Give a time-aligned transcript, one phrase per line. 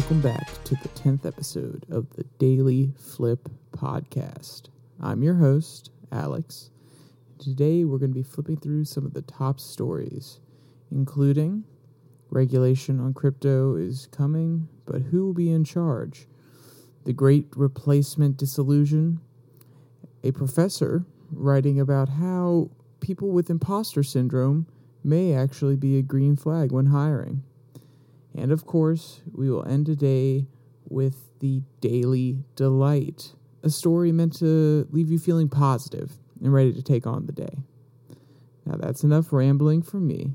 [0.00, 4.70] welcome back to the 10th episode of the Daily Flip Podcast.
[4.98, 6.70] I'm your host, Alex.
[7.38, 10.40] Today we're going to be flipping through some of the top stories,
[10.90, 11.64] including
[12.30, 16.26] regulation on crypto is coming, but who will be in charge?
[17.04, 19.20] The Great Replacement Disillusion,
[20.24, 24.66] a professor writing about how people with imposter syndrome
[25.04, 27.42] may actually be a green flag when hiring.
[28.40, 30.46] And of course, we will end today
[30.88, 36.82] with the Daily Delight, a story meant to leave you feeling positive and ready to
[36.82, 37.58] take on the day.
[38.64, 40.32] Now, that's enough rambling from me.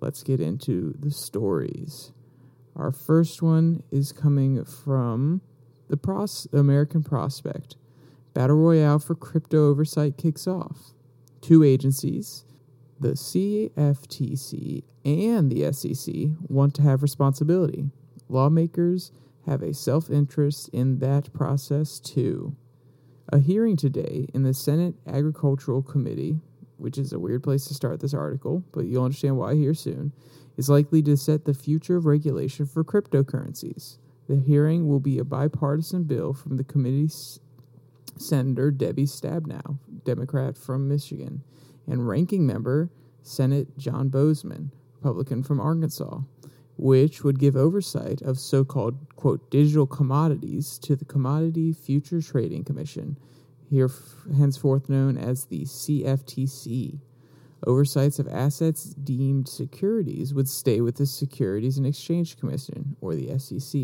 [0.00, 2.10] Let's get into the stories.
[2.74, 5.40] Our first one is coming from
[5.88, 7.76] the Pros- American Prospect.
[8.34, 10.92] Battle Royale for crypto oversight kicks off.
[11.40, 12.44] Two agencies,
[13.00, 16.14] the CFTC and the SEC,
[16.48, 17.90] want to have responsibility.
[18.28, 19.12] Lawmakers
[19.46, 22.56] have a self interest in that process too.
[23.30, 26.40] A hearing today in the Senate Agricultural Committee,
[26.76, 30.12] which is a weird place to start this article, but you'll understand why here soon,
[30.56, 33.98] is likely to set the future of regulation for cryptocurrencies.
[34.28, 37.40] The hearing will be a bipartisan bill from the committee's
[38.16, 41.42] Senator Debbie Stabenow, Democrat from Michigan,
[41.86, 42.90] and ranking member
[43.22, 46.20] Senate John Boozman, Republican from Arkansas,
[46.76, 52.64] which would give oversight of so called, quote, digital commodities to the Commodity Future Trading
[52.64, 53.18] Commission,
[53.70, 53.90] here
[54.36, 57.00] henceforth known as the CFTC.
[57.66, 63.38] Oversights of assets deemed securities would stay with the Securities and Exchange Commission, or the
[63.38, 63.82] SEC.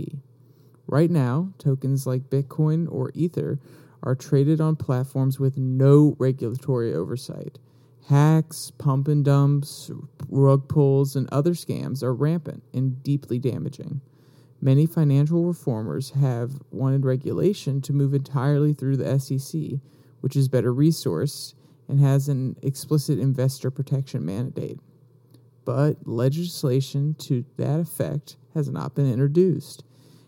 [0.87, 3.59] Right now, tokens like Bitcoin or Ether
[4.03, 7.59] are traded on platforms with no regulatory oversight.
[8.11, 9.89] Hacks, pump and dumps,
[10.29, 14.01] rug pulls, and other scams are rampant and deeply damaging.
[14.61, 19.79] Many financial reformers have wanted regulation to move entirely through the SEC,
[20.23, 21.55] which is better resourced
[21.87, 24.81] and has an explicit investor protection mandate.
[25.65, 29.85] But legislation to that effect has not been introduced,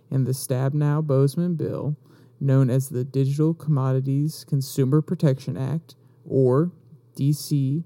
[0.08, 1.96] and the Stabenow Boozman bill
[2.38, 6.70] known as the Digital Commodities Consumer Protection Act, or
[7.16, 7.84] DCCPA,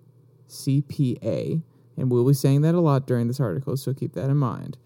[1.97, 4.79] and we'll be saying that a lot during this article, so keep that in mind,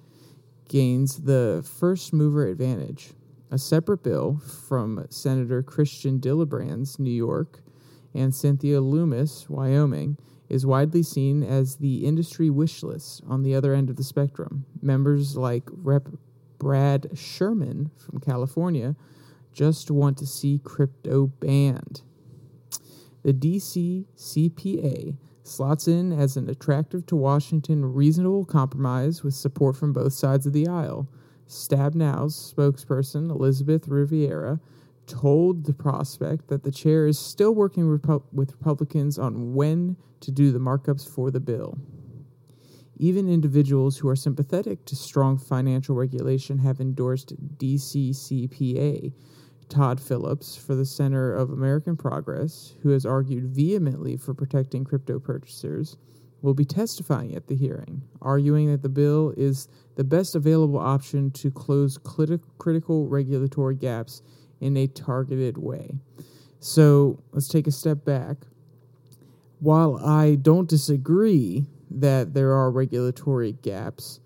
[0.69, 3.11] gains the first mover advantage.
[3.51, 7.61] A separate bill from Senator Kirsten Gillibrand's New York
[8.15, 10.17] and Cynthia Lummis, Wyoming,
[10.49, 14.67] is widely seen as the industry wish list on the other end of the spectrum.
[14.83, 16.09] Members like Rep.
[16.61, 18.95] Brad Sherman from California
[19.53, 22.03] just want to see crypto banned.
[23.23, 29.93] The DC CPA slots in as an attractive to Washington reasonable compromise with support from
[29.93, 31.09] both sides of the aisle.
[31.47, 34.61] Stabenow's spokesperson, Elizabeth Riviera,
[35.07, 40.31] told the prospect that the chair is still working Repu- with Republicans on when to
[40.31, 41.79] do the markups for the bill.
[42.97, 49.13] Even individuals who are sympathetic to strong financial regulation have endorsed DCCPA,
[49.71, 55.19] Todd Phillips for the Center of American Progress, who has argued vehemently for protecting crypto
[55.19, 55.97] purchasers,
[56.43, 61.31] will be testifying at the hearing, arguing that the bill is the best available option
[61.31, 64.23] to close criti- critical regulatory gaps
[64.61, 65.91] in a targeted way.
[66.59, 68.37] So let's take a step back.
[69.61, 74.21] While I don't disagree that there are regulatory gaps,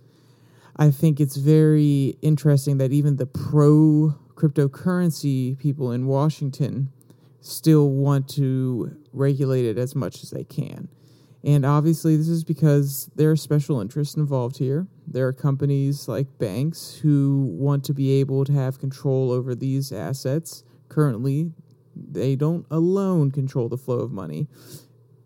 [0.77, 6.91] I think it's very interesting that even the pro cryptocurrency people in Washington
[7.41, 10.89] still want to regulate it as much as they can.
[11.43, 14.87] And obviously, this is because there are special interests involved here.
[15.07, 19.93] There are companies like banks who want to be able to have control over these
[19.93, 20.65] assets.
[20.89, 21.53] Currently,
[21.95, 24.49] they don't alone control the flow of money,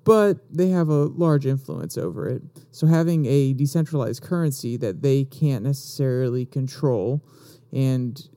[0.03, 2.43] but they have a large influence over it.
[2.73, 7.23] So, having a decentralized currency that they can't necessarily control
[7.73, 8.29] and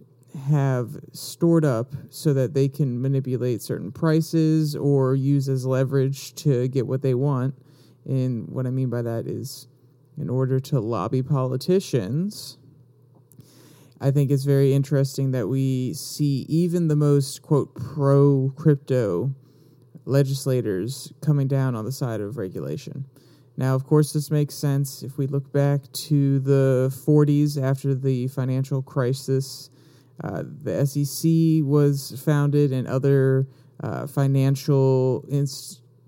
[0.50, 6.68] have stored up so that they can manipulate certain prices or use as leverage to
[6.68, 7.56] get what they want.
[8.06, 9.68] And what I mean by that is,
[10.18, 12.58] in order to lobby politicians,
[14.00, 19.36] I think it's very interesting that we see even the most, quote, pro crypto
[20.06, 23.06] legislators coming down on the side of regulation.
[23.58, 28.28] Now, of course, this makes sense if we look back to the 40s after the
[28.28, 29.70] financial crisis
[30.24, 33.48] uh, the SEC was founded and other
[33.82, 35.26] uh, financial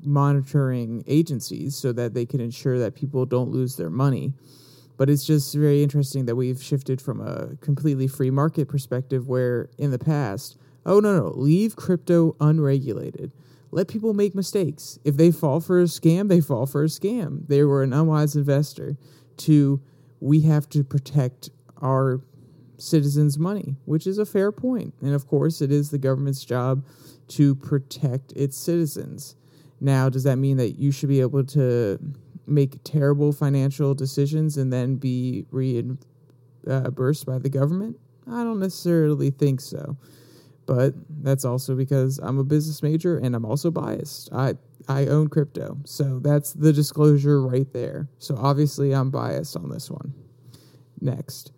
[0.01, 4.33] monitoring agencies so that they can ensure that people don't lose their money.
[4.97, 9.69] But it's just very interesting that we've shifted from a completely free market perspective where
[9.77, 13.31] in the past, oh, no, no, leave crypto unregulated.
[13.71, 14.99] Let people make mistakes.
[15.03, 17.47] If they fall for a scam, they fall for a scam.
[17.47, 18.97] They were an unwise investor.
[19.37, 19.81] To
[20.19, 21.49] we have to protect
[21.81, 22.21] our
[22.77, 24.93] citizens' money, which is a fair point.
[25.01, 26.85] And of course, it is the government's job
[27.29, 29.35] to protect its citizens.
[29.79, 31.99] Now, does that mean that you should be able to
[32.45, 37.97] make terrible financial decisions and then be reimbursed by the government?
[38.27, 39.97] I don't necessarily think so.
[40.65, 44.31] But that's also because I'm a business major and I'm also biased.
[44.31, 44.55] I
[44.87, 45.77] I own crypto.
[45.85, 48.09] So that's the disclosure right there.
[48.19, 50.13] So obviously I'm biased on this one.
[50.99, 51.52] Next.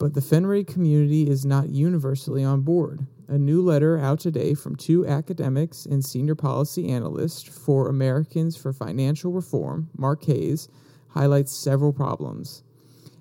[0.00, 3.06] But the FINRA community is not universally on board.
[3.28, 8.72] A new letter out today from two academics and senior policy analysts for Americans for
[8.72, 10.68] Financial Reform, Mark Hays,
[11.08, 12.62] highlights several problems.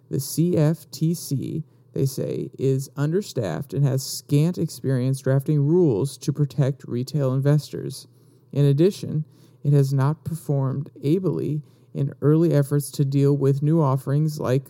[0.10, 7.34] The CFTC, they say, is understaffed and has scant experience drafting rules to protect retail
[7.34, 8.08] investors.
[8.54, 9.26] In addition,
[9.66, 11.62] it has not performed ably
[11.94, 14.64] in early efforts to deal with new offerings like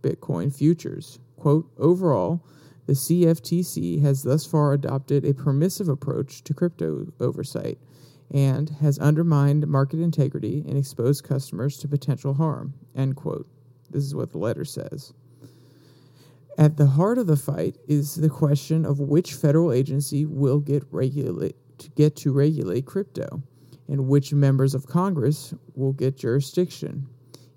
[0.00, 1.18] Bitcoin futures.
[1.36, 2.42] Quote, overall,
[2.86, 7.78] the CFTC has thus far adopted a permissive approach to crypto oversight
[8.32, 12.74] and has undermined market integrity and exposed customers to potential harm.
[12.94, 13.48] End quote.
[13.90, 15.12] This is what the letter says.
[16.58, 20.84] At the heart of the fight is the question of which federal agency will get
[20.90, 23.42] regulate to get to regulate crypto
[23.88, 27.06] and which members of Congress will get jurisdiction.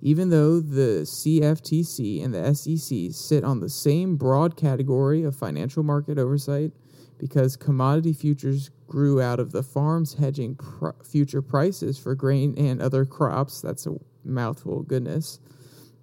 [0.02, 5.84] Even though the CFTC and the SEC sit on the same broad category of financial
[5.84, 6.72] market oversight,
[7.18, 12.82] because commodity futures grew out of the farms hedging pr- future prices for grain and
[12.82, 15.40] other crops, that's a mouthful, goodness.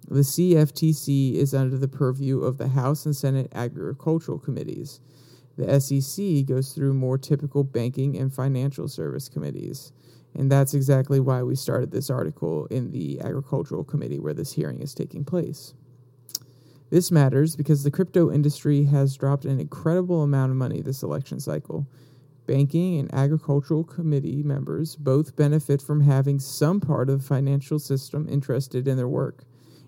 [0.07, 5.01] The CFTC is under the purview of the House and Senate Agricultural Committees.
[5.57, 9.91] The SEC goes through more typical banking and financial service committees.
[10.37, 14.81] And that's exactly why we started this article in the Agricultural Committee where this hearing
[14.81, 15.73] is taking place.
[16.89, 21.39] This matters because the crypto industry has dropped an incredible amount of money this election
[21.39, 21.87] cycle.
[22.45, 28.27] Banking and agricultural committee members both benefit from having some part of the financial system
[28.29, 29.43] interested in their work.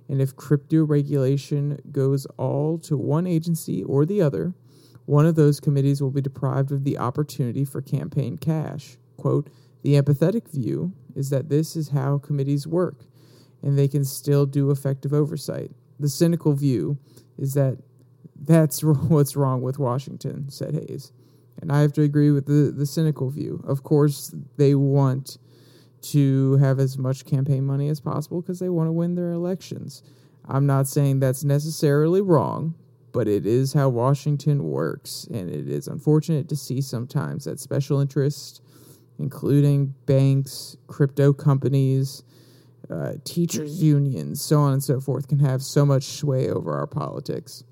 [0.10, 4.56] And if crypto regulation goes all to one agency or the other,
[5.06, 8.98] one of those committees will be deprived of the opportunity for campaign cash.
[9.16, 9.50] Quote,
[9.82, 13.06] the empathetic view is that this is how committees work
[13.62, 15.72] and they can still do effective oversight.
[16.00, 16.98] The cynical view
[17.38, 17.78] is that
[18.42, 21.12] that's what's wrong with Washington, said Hays.
[21.62, 23.62] And I have to agree with the, the cynical view.
[23.68, 25.38] Of course, they want
[26.02, 30.02] to have as much campaign money as possible because they want to win their elections.
[30.48, 32.76] I'm not saying that's necessarily wrong,
[33.12, 35.28] but it is how Washington works.
[35.30, 38.62] And it is unfortunate to see sometimes that special interest
[39.20, 42.24] including banks, crypto companies,
[42.90, 46.88] uh, teachers' unions, so on and so forth, can have so much sway over our
[46.88, 47.64] politics.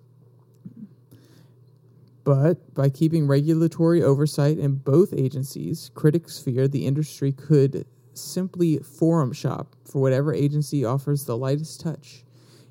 [2.23, 9.31] But by keeping regulatory oversight in both agencies, critics fear the industry could simply forum
[9.31, 12.25] shop for whatever agency offers the lightest touch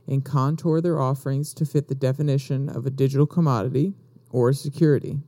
[0.06, 3.94] and contour their offerings to fit the definition of a digital commodity
[4.30, 5.20] or a security.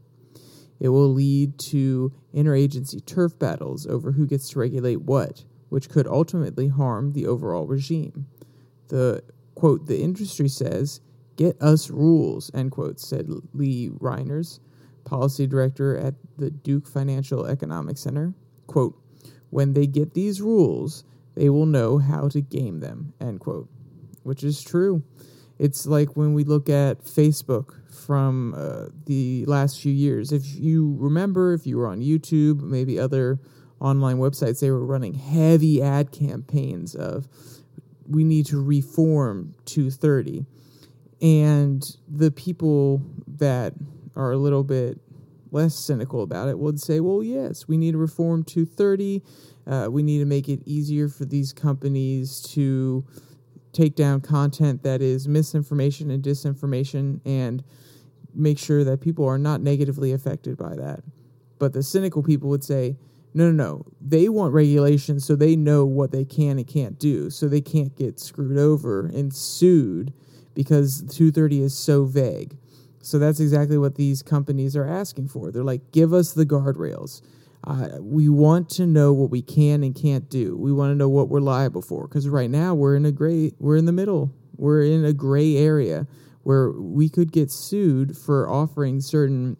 [0.81, 6.07] It will lead to interagency turf battles over who gets to regulate what, which could
[6.07, 8.27] ultimately harm the overall regime.
[8.89, 9.23] The
[9.55, 11.01] quote, the industry says,
[11.37, 14.61] get us rules, end quote, said Lee Reiners,
[15.05, 18.35] policy director at the Duke Financial Economic Center.
[18.67, 18.97] Quote,
[19.51, 21.05] when they get these rules,
[21.35, 23.69] they will know how to game them, end quote,
[24.23, 25.03] which is true.
[25.59, 30.33] It's like when we look at Facebook from uh, the last few years.
[30.33, 33.39] If you remember, if you were on YouTube, maybe other
[33.81, 37.29] online websites, they were running heavy ad campaigns of
[38.07, 40.47] we need to reform 230.
[41.21, 43.75] And the people that
[44.17, 45.01] are a little bit
[45.51, 49.23] less cynical about it would say, well, yes, we need to reform 230.
[49.67, 53.05] Uh, we need to make it easier for these companies to
[53.79, 57.63] take down content that is misinformation and disinformation and
[58.35, 61.01] make sure that people are not negatively affected by that.
[61.61, 62.97] But the cynical people would say,
[63.35, 63.87] no, no, no.
[64.01, 67.95] They want regulation so they know what they can and can't do, so they can't
[67.97, 70.13] get screwed over and sued
[70.55, 72.57] because 230 is so vague.
[73.01, 75.53] So that's exactly what these companies are asking for.
[75.53, 77.23] They're like, give us the guardrails.
[77.65, 80.57] Uh, we want to know what we can and can't do.
[80.57, 83.55] We want to know what we're liable for because right now we're in a great,
[83.59, 84.33] we're in the middle.
[84.57, 86.07] We're in a gray area
[86.43, 89.57] where we could get sued for offering certain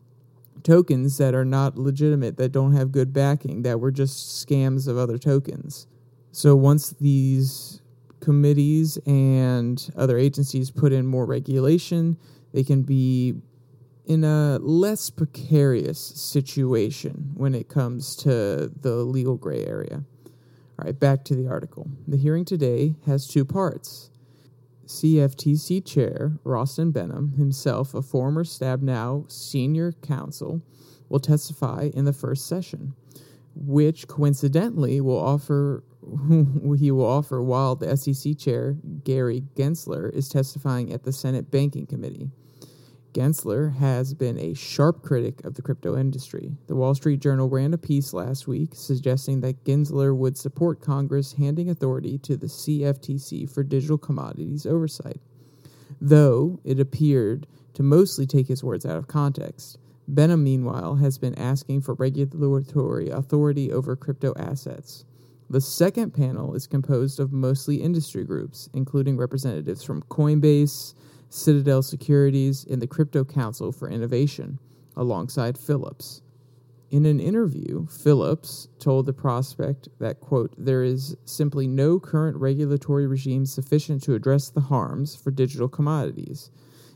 [0.63, 4.97] tokens that are not legitimate, that don't have good backing, that were just scams of
[4.97, 5.87] other tokens.
[6.33, 7.81] So once these
[8.21, 12.17] committees and other agencies put in more regulation,
[12.53, 13.35] they can be
[14.09, 20.03] in a less precarious situation when it comes to the legal gray area.
[20.79, 21.91] All right, back to the article.
[22.09, 24.11] The hearing today has two parts.
[24.87, 30.63] CFTC Chair Rostin Behnam, himself a former Stabenow senior counsel,
[31.11, 32.95] will testify in the first session,
[33.55, 35.85] which coincidentally will offer
[36.79, 41.85] he will offer while the SEC Chair Gary Gensler is testifying at the Senate Banking
[41.85, 42.31] Committee.
[43.15, 46.53] Gensler has been a sharp critic of the crypto industry.
[46.67, 51.33] The Wall Street Journal ran a piece last week suggesting that Gensler would support Congress
[51.33, 55.21] handing authority to the CFTC for digital commodities oversight,
[56.01, 59.79] though it appeared to mostly take his words out of context.
[60.13, 65.05] Behnam, meanwhile, has been asking for regulatory authority over crypto assets.
[65.51, 70.95] The second panel is composed of mostly industry groups, including representatives from Coinbase,
[71.31, 74.59] Citadel Securities, and the Crypto Council for Innovation,
[74.97, 76.23] alongside Phillips.
[76.91, 83.07] In an interview, Phillips told the prospect that, quote, there is simply no current regulatory
[83.07, 86.51] regime sufficient to address the harms for digital commodities.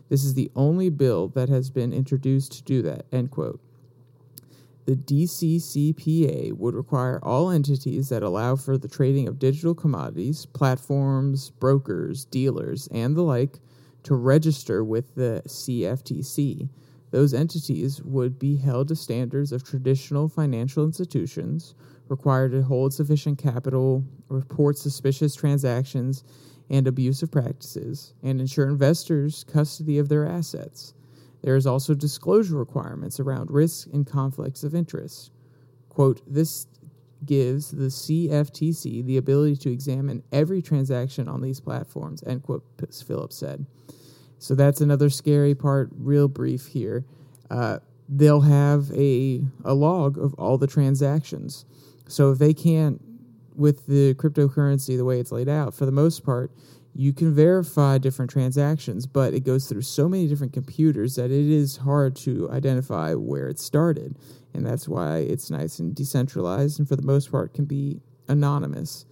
[0.08, 3.60] This is the only bill that has been introduced to do that, end quote.
[4.86, 11.50] The DCCPA would require all entities that allow for the trading of digital commodities, platforms,
[11.50, 13.60] brokers, dealers, and the like
[14.04, 16.68] to register with the CFTC.
[17.11, 21.75] Those entities would be held to standards of traditional financial institutions,
[22.09, 26.25] required to hold sufficient capital, report suspicious transactions
[26.71, 30.94] and abusive practices, and ensure investors custody of their assets.
[31.42, 35.32] There is also disclosure requirements around risk and conflicts of interest.
[35.88, 36.66] Quote, this
[37.24, 42.64] gives the CFTC the ability to examine every transaction on these platforms, end quote,
[43.06, 43.66] Phillips said.
[44.38, 47.04] So that's another scary part, real brief here.
[47.50, 51.64] Uh, they'll have a, a log of all the transactions.
[52.08, 53.00] So if they can't,
[53.54, 56.50] with the cryptocurrency, the way it's laid out, for the most part,
[56.94, 61.50] you can verify different transactions, but it goes through so many different computers that it
[61.50, 64.16] is hard to identify where it started.
[64.52, 69.06] And that's why it's nice and decentralized and for the most part can be anonymous.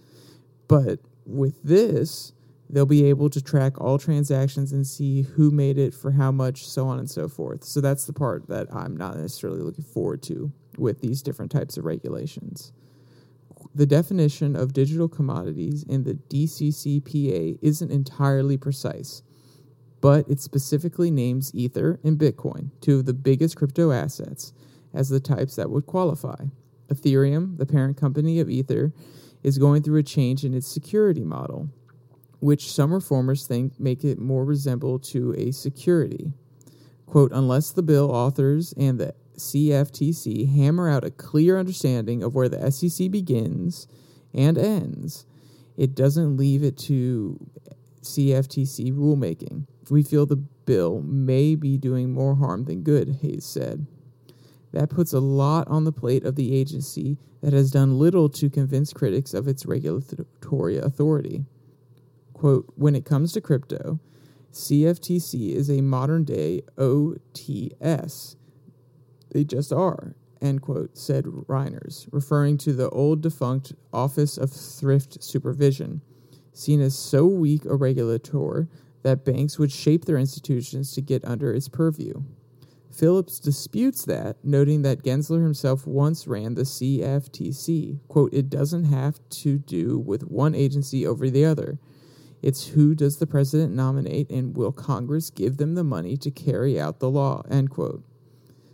[0.67, 2.33] But with this,
[2.69, 6.67] they'll be able to track all transactions and see who made it for how much,
[6.67, 7.63] so on and so forth.
[7.63, 11.77] So that's the part that I'm not necessarily looking forward to with these different types
[11.77, 12.71] of regulations.
[13.73, 19.21] The definition of digital commodities in the DCCPA isn't entirely precise,
[20.01, 24.53] but it specifically names Ether and Bitcoin, two of the biggest crypto assets,
[24.93, 26.45] as the types that would qualify.
[26.89, 28.93] Ethereum, the parent company of Ether,
[29.43, 31.69] is going through a change in its security model
[32.41, 36.33] which some reformers think make it more resemble to a security.
[37.05, 42.49] Quote, unless the bill authors and the CFTC hammer out a clear understanding of where
[42.49, 43.87] the SEC begins
[44.33, 45.25] and ends,
[45.75, 47.39] it doesn't leave it to
[48.01, 49.65] CFTC rulemaking.
[49.89, 53.87] We feel the bill may be doing more harm than good, Hays said.
[54.73, 58.49] That puts a lot on the plate of the agency that has done little to
[58.49, 61.45] convince critics of its regulatory authority.
[62.33, 63.99] Quote, when it comes to crypto,
[64.53, 68.35] CFTC is a modern day OTS.
[69.31, 75.23] They just are, end quote, said Reiners, referring to the old defunct Office of Thrift
[75.23, 76.01] Supervision,
[76.53, 78.67] seen as so weak a regulator
[79.03, 82.23] that banks would shape their institutions to get under its purview.
[82.91, 87.99] Phillips disputes that, noting that Gensler himself once ran the CFTC.
[88.09, 91.79] Quote, it doesn't have to do with one agency over the other.
[92.41, 96.79] It's who does the president nominate and will Congress give them the money to carry
[96.79, 98.03] out the law, end quote.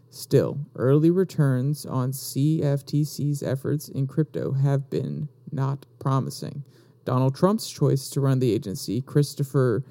[0.10, 6.64] Still, early returns on CFTC's efforts in crypto have been not promising.
[7.06, 9.84] Donald Trump's choice to run the agency, Christopher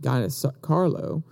[0.00, 1.22] Giancarlo,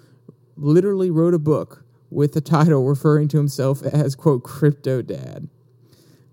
[0.56, 5.48] literally wrote a book with the title referring to himself as, quote, Crypto Dad.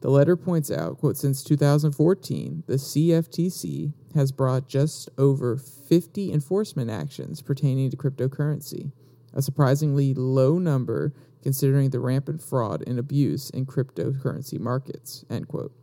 [0.01, 6.89] The letter points out, quote, since 2014, the CFTC has brought just over 50 enforcement
[6.89, 8.92] actions pertaining to cryptocurrency,
[9.34, 15.74] a surprisingly low number considering the rampant fraud and abuse in cryptocurrency markets, end quote.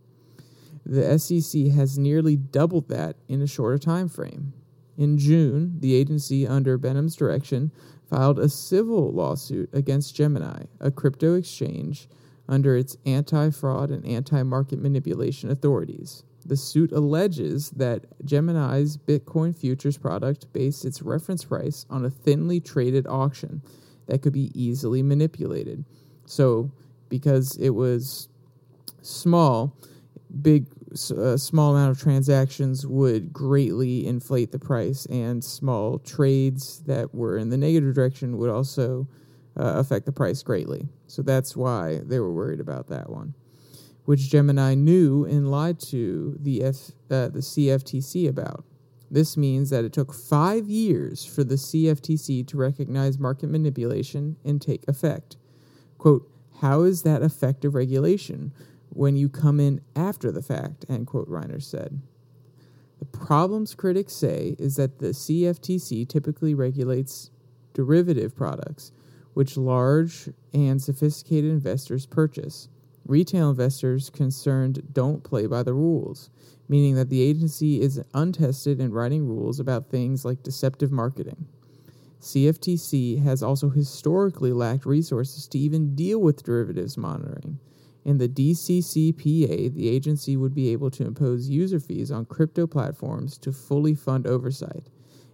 [0.85, 4.53] The SEC has nearly doubled that in a shorter time frame.
[4.97, 7.73] In June, the agency, under Behnam's direction,
[8.09, 12.09] filed a civil lawsuit against Gemini, a crypto exchange,
[12.49, 16.23] under its anti fraud and anti market manipulation authorities.
[16.45, 22.61] The suit alleges that Gemini's Bitcoin futures product based its reference price on a thinly
[22.61, 23.63] traded auction
[24.07, 25.85] that could be easily manipulated.
[26.27, 26.71] So,
[27.09, 28.29] because it was
[29.03, 29.77] small,
[30.43, 30.67] big
[31.11, 37.37] a small amount of transactions would greatly inflate the price, and small trades that were
[37.37, 39.07] in the negative direction would also
[39.59, 40.89] uh, affect the price greatly.
[41.07, 43.35] So that's why they were worried about that one,
[44.05, 46.77] which Gemini knew and lied to the F,
[47.11, 48.65] uh, the CFTC about.
[49.11, 54.61] This means that it took five years for the CFTC to recognize market manipulation and
[54.61, 55.37] take effect.
[55.99, 58.53] Quote, how is that effective regulation?
[58.97, 62.01] when you come in after the fact, end quote, Reiner said.
[62.99, 67.31] The problems critics say is that the CFTC typically regulates
[67.75, 68.93] derivative products,
[69.35, 72.69] which large and sophisticated investors purchase.
[73.05, 76.31] Retail investors concerned don't play by the rules,
[76.69, 81.47] meaning that the agency is untested in writing rules about things like deceptive marketing.
[82.21, 87.59] CFTC has also historically lacked resources to even deal with derivatives monitoring.
[88.05, 93.37] In the DCCPA, the agency would be able to impose user fees on crypto platforms
[93.39, 94.89] to fully fund oversight,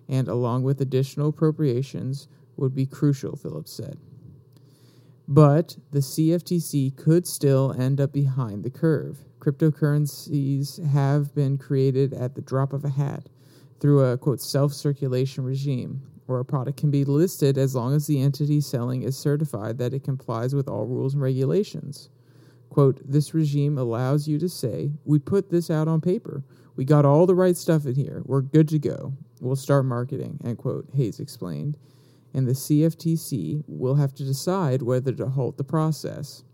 [0.08, 3.98] and along with additional appropriations, would be crucial, Phillips said.
[5.28, 9.24] But the CFTC could still end up behind the curve.
[9.42, 13.28] Cryptocurrencies have been created at the drop of a hat
[13.80, 18.06] through a quote self certification regime, where a product can be listed as long as
[18.06, 22.08] the entity selling is certified that it complies with all rules and regulations.
[22.70, 26.44] Quote, this regime allows you to say, we put this out on paper.
[26.76, 28.22] We got all the right stuff in here.
[28.24, 29.12] We're good to go.
[29.40, 31.76] We'll start marketing, end quote, Hays explained.
[32.32, 36.44] And the CFTC will have to decide whether to halt the process.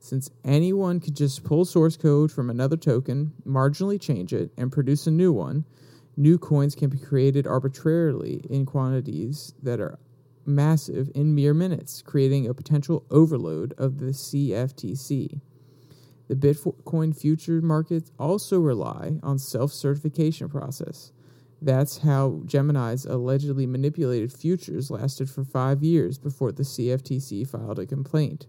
[0.00, 5.06] Since anyone could just pull source code from another token, marginally change it, and produce
[5.06, 5.64] a new one,
[6.16, 9.98] new coins can be created arbitrarily in quantities that are
[10.46, 15.40] massive in mere minutes, creating a potential overload of the CFTC.
[16.28, 21.12] The Bitcoin future markets also rely on self-certification process.
[21.60, 27.86] That's how Gemini's allegedly manipulated futures lasted for five years before the CFTC filed a
[27.86, 28.46] complaint.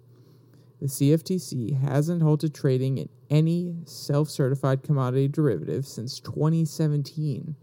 [0.82, 7.56] The CFTC hasn't halted trading in any self certified commodity derivative since 2017,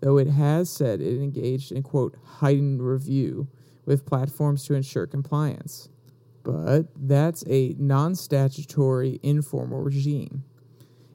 [0.00, 3.48] though it has said it engaged in, quote, heightened review
[3.84, 5.88] with platforms to ensure compliance
[6.44, 10.44] but that's a non statutory informal regime.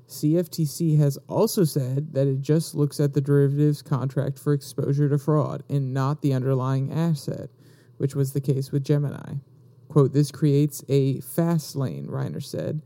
[0.08, 5.19] CFTC has also said that it just looks at the derivatives contract for exposure to
[5.19, 7.52] fraud and not the underlying asset,
[7.97, 9.36] which was the case with Gemini.
[9.89, 12.82] Quote, this creates a fast lane, Reiner said.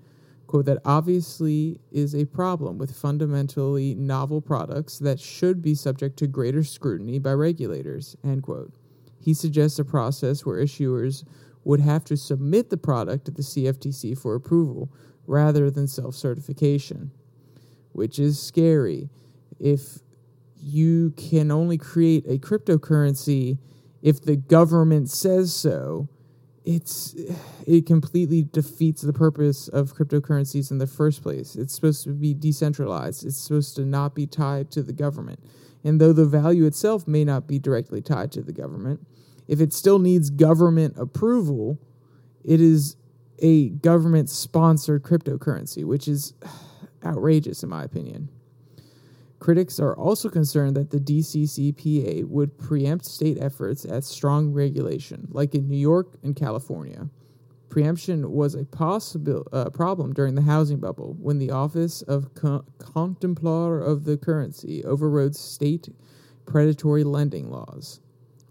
[0.48, 6.28] Quote, that obviously is a problem with fundamentally novel products that should be subject to
[6.28, 8.72] greater scrutiny by regulators, end quote.
[9.20, 11.26] He suggests a process where issuers
[11.64, 14.90] would have to submit the product to the CFTC for approval
[15.28, 17.12] rather than self certification,
[17.92, 19.10] which is scary.
[19.60, 20.00] If
[20.58, 23.58] you can only create a cryptocurrency
[24.02, 26.10] if the government says so,
[26.66, 27.16] it's
[27.68, 31.56] it completely defeats the purpose of cryptocurrencies in the first place.
[31.56, 33.26] It's supposed to be decentralized.
[33.26, 35.40] It's supposed to not be tied to the government.
[35.84, 39.06] And though the value itself may not be directly tied to the government,
[39.48, 41.80] if it still needs government approval,
[42.46, 42.96] it is
[43.40, 46.34] a government sponsored cryptocurrency, which is
[47.06, 48.30] outrageous in my opinion.
[49.44, 55.54] Critics are also concerned that the DCCPA would preempt state efforts at strong regulation, like
[55.54, 57.10] in New York and California.
[57.68, 62.64] Preemption was a possible uh, problem during the housing bubble when the Office of Co-
[62.80, 65.90] Comptroller of the Currency overrode state
[66.46, 68.00] predatory lending laws.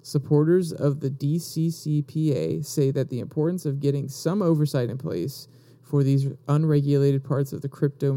[0.02, 5.48] Supporters of the DCCPA say that the importance of getting some oversight in place
[5.82, 8.12] for these unregulated parts of the crypto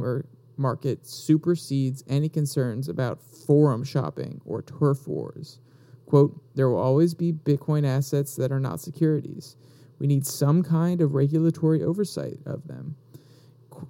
[0.57, 5.59] market supersedes any concerns about forum shopping or turf wars.
[6.05, 9.55] Quote, there will always be Bitcoin assets that are not securities.
[9.99, 12.95] We need some kind of regulatory oversight of them.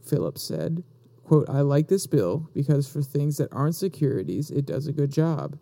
[0.03, 0.83] Phillips said,
[1.23, 5.11] quote, I like this bill because for things that aren't securities, it does a good
[5.11, 5.57] job.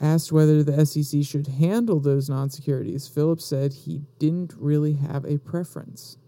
[0.00, 5.24] Asked whether the SEC should handle those non securities, Phillips said he didn't really have
[5.24, 6.18] a preference.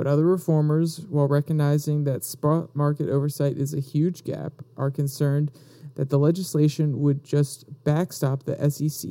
[0.00, 5.52] But other reformers, while recognizing that spot market oversight is a huge gap, are concerned
[5.96, 9.10] that the legislation would just backstop the SEC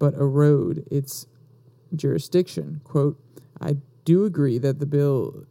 [0.00, 1.28] but erode its
[1.94, 2.80] jurisdiction.
[2.82, 3.22] Quote,
[3.60, 5.46] I do agree that the bill,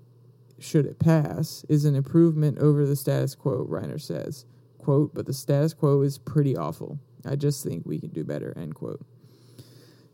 [0.59, 4.43] should it pass, is an improvement over the status quo, Reiner says.
[4.77, 6.99] Quote, but the status quo is pretty awful.
[7.25, 9.05] I just think we can do better, end quote.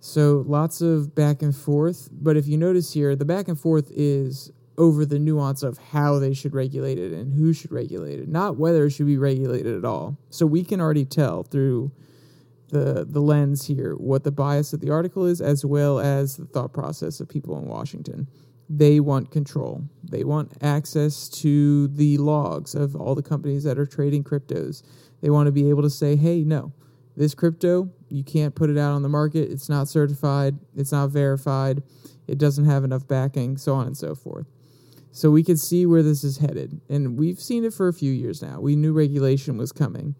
[0.05, 2.09] So lots of back and forth.
[2.11, 6.19] But if you notice here, the back and forth is over the nuance of how
[6.19, 9.75] they should regulate it and who should regulate it, not whether it should be regulated
[9.75, 10.15] at all.
[10.29, 11.91] So we can already tell through
[12.69, 16.45] the the lens here what the bias of the article is as well as the
[16.45, 18.27] thought process of people in Washington.
[18.69, 19.85] They want control.
[20.03, 24.83] They want access to the logs of all the companies that are trading cryptos.
[25.21, 26.73] They want to be able to say, "Hey, no.
[27.15, 29.51] This crypto, you can't put it out on the market.
[29.51, 31.83] It's not certified, it's not verified,
[32.27, 34.47] it doesn't have enough backing, so on and so forth."
[35.11, 36.81] So we can see where this is headed.
[36.89, 38.59] And we've seen it for a few years now.
[38.59, 40.15] We knew regulation was coming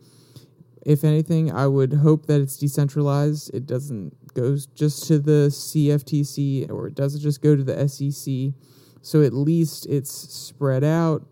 [0.85, 3.53] if anything, I would hope that it's decentralized.
[3.53, 8.53] It doesn't go just to the CFTC or it doesn't just go to the SEC.
[9.01, 11.27] So at least it's spread out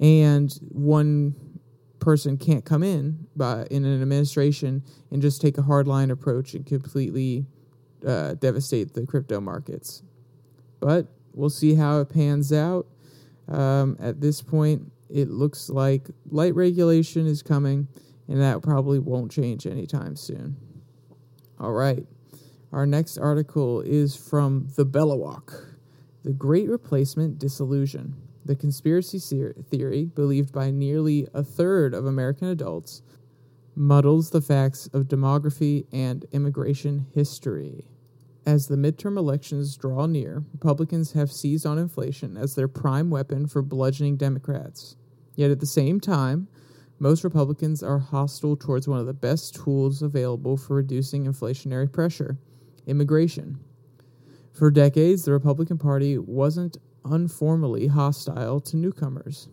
[0.00, 1.36] and one
[2.06, 6.64] person can't come in by in an administration and just take a hardline approach and
[6.64, 7.44] completely
[8.06, 10.04] uh, devastate the crypto markets.
[10.78, 12.86] But we'll see how it pans out.
[13.48, 17.88] Um, at this point, it looks like light regulation is coming
[18.28, 20.56] and that probably won't change anytime soon.
[21.58, 22.06] All right.
[22.72, 25.76] Our next article is from The Bulwark
[26.22, 28.14] The Great Replacement Disillusion.
[28.46, 33.02] The conspiracy theory, believed by nearly a third of American adults,
[33.74, 37.90] muddles the facts of demography and immigration history.
[38.46, 43.48] As the midterm elections draw near, Republicans have seized on inflation as their prime weapon
[43.48, 44.94] for bludgeoning Democrats.
[45.34, 46.46] Yet at the same time,
[47.00, 52.38] most Republicans are hostile towards one of the best tools available for reducing inflationary pressure
[52.86, 53.58] immigration.
[54.52, 56.76] For decades, the Republican Party wasn't
[57.10, 59.48] unformally hostile to newcomers.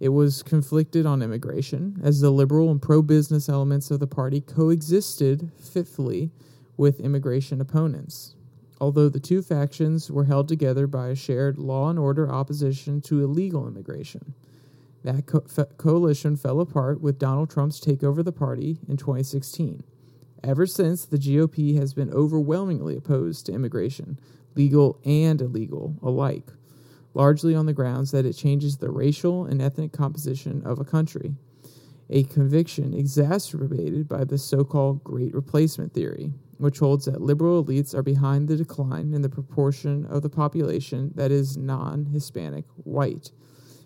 [0.00, 4.40] It was conflicted on immigration, as the liberal and pro business elements of the party
[4.40, 6.30] coexisted fitfully
[6.76, 8.34] with immigration opponents.
[8.80, 13.22] Although the two factions were held together by a shared law and order opposition to
[13.22, 14.34] illegal immigration.
[15.04, 15.40] That co-
[15.76, 19.84] coalition fell apart with Donald Trump's takeover of the party in 2016.
[20.42, 24.18] Ever since, the GOP has been overwhelmingly opposed to immigration,
[24.54, 26.50] legal and illegal alike,
[27.14, 31.34] largely on the grounds that it changes the racial and ethnic composition of a country,
[32.10, 37.94] a conviction exacerbated by the so called Great Replacement theory, which holds that liberal elites
[37.94, 43.30] are behind the decline in the proportion of the population that is non Hispanic white.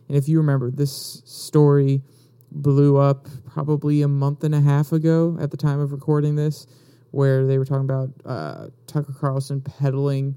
[0.09, 2.03] And if you remember, this story
[2.51, 6.67] blew up probably a month and a half ago at the time of recording this,
[7.11, 10.37] where they were talking about uh, Tucker Carlson peddling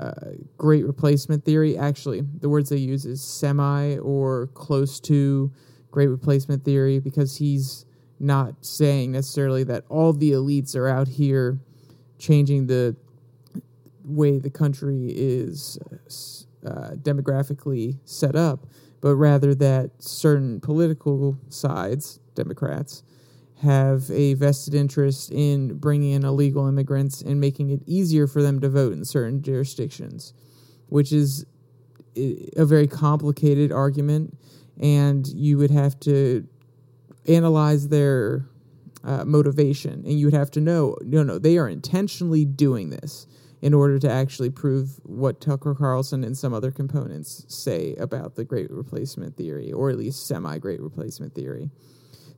[0.00, 0.12] uh,
[0.56, 1.76] great replacement theory.
[1.76, 5.52] Actually, the words they use is semi or close to
[5.90, 7.84] great replacement theory because he's
[8.18, 11.58] not saying necessarily that all the elites are out here
[12.18, 12.96] changing the
[14.04, 15.78] way the country is
[16.64, 18.66] uh, demographically set up
[19.02, 23.02] but rather that certain political sides, Democrats,
[23.62, 28.60] have a vested interest in bringing in illegal immigrants and making it easier for them
[28.60, 30.34] to vote in certain jurisdictions,
[30.88, 31.46] which is
[32.16, 34.36] a very complicated argument.
[34.80, 36.46] And you would have to
[37.28, 38.48] analyze their
[39.04, 43.26] uh, motivation, and you would have to know no, no, they are intentionally doing this
[43.60, 48.44] in order to actually prove what Tucker Carlson and some other components say about the
[48.44, 51.70] great replacement theory, or at least semi great replacement theory.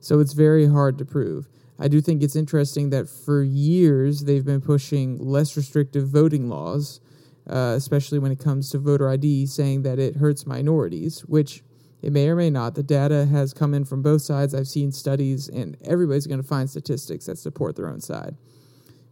[0.05, 1.49] So it's very hard to prove.
[1.79, 7.01] I do think it's interesting that for years they've been pushing less restrictive voting laws,
[7.49, 11.63] uh, especially when it comes to voter ID, saying that it hurts minorities, which
[12.03, 12.75] it may or may not.
[12.75, 14.53] The data has come in from both sides.
[14.53, 18.35] I've seen studies, and everybody's going to find statistics that support their own side.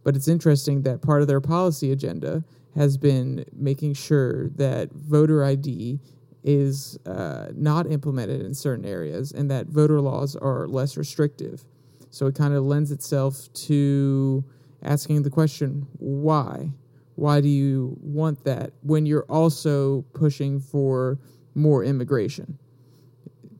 [0.04, 2.44] But it's interesting that part of their policy agenda
[2.76, 5.98] has been making sure that voter ID
[6.44, 11.64] is uh, not implemented in certain areas and that voter laws are less restrictive.
[12.10, 14.44] So it kind of lends itself to
[14.82, 16.70] asking the question why?
[17.16, 21.18] Why do you want that when you're also pushing for
[21.54, 22.58] more immigration?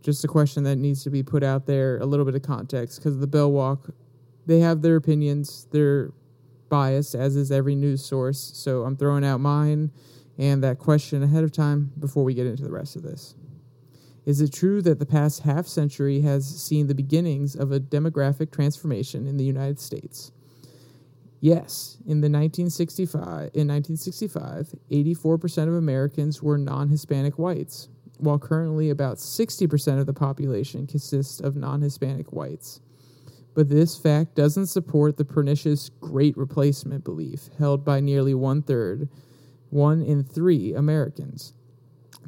[0.02, 2.98] Just a question that needs to be put out there, a little bit of context,
[2.98, 3.94] because the Bulwark,
[4.44, 6.10] they have their opinions, they're
[6.68, 8.52] biased, as is every news source.
[8.54, 9.90] So I'm throwing out mine
[10.38, 13.34] and that question ahead of time before we get into the rest of this.
[14.26, 18.50] Is it true that the past half century has seen the beginnings of a demographic
[18.50, 20.32] transformation in the United States?
[21.40, 29.18] Yes, in the 1965 in 1965, 84% of Americans were non-Hispanic whites, while currently about
[29.18, 32.80] 60% of the population consists of non-Hispanic whites.
[33.54, 39.10] But this fact doesn't support the pernicious great replacement belief held by nearly one third,
[39.74, 41.52] one in three Americans.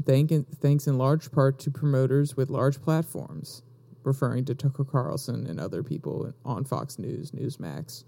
[0.05, 3.63] Thank, thanks in large part to promoters with large platforms,
[4.05, 8.05] referring to Tucker Carlson and other people on Fox News, Newsmax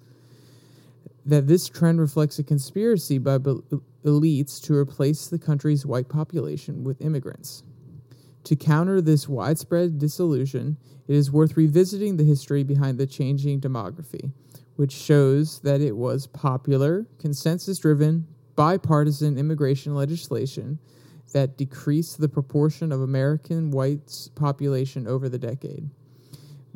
[1.29, 7.03] that this trend reflects a conspiracy by elites to replace the country's white population with
[7.03, 7.63] immigrants.
[8.45, 14.33] To counter this widespread disillusion, it is worth revisiting the history behind the changing demography,
[14.77, 18.27] which shows that it was popular, consensus driven,
[18.59, 20.81] bipartisan immigration legislation
[21.33, 25.89] that decreased the proportion of American whites population over the decade.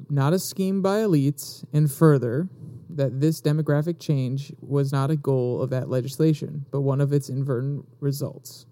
[0.08, 2.48] Not a scheme by elites, and further,
[2.88, 7.28] that this demographic change was not a goal of that legislation, but one of its
[7.28, 8.64] inadvertent results.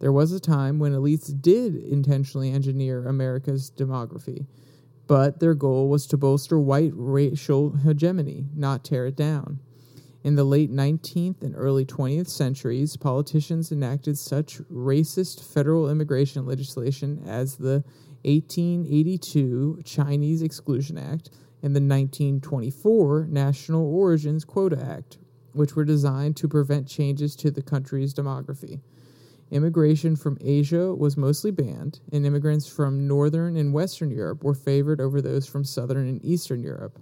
[0.00, 4.46] There was a time when elites did intentionally engineer America's demography,
[5.06, 9.60] but their goal was to bolster white racial hegemony, not tear it down.
[10.26, 17.22] In the late 19th and early 20th centuries, politicians enacted such racist federal immigration legislation
[17.28, 17.84] as the
[18.24, 21.30] 1882 Chinese Exclusion Act
[21.62, 25.18] and the 1924 National Origins Quota Act,
[25.52, 28.80] which were designed to prevent changes to the country's demography.
[29.52, 35.00] Immigration from Asia was mostly banned, and immigrants from Northern and Western Europe were favored
[35.00, 36.98] over those from Southern and Eastern Europe.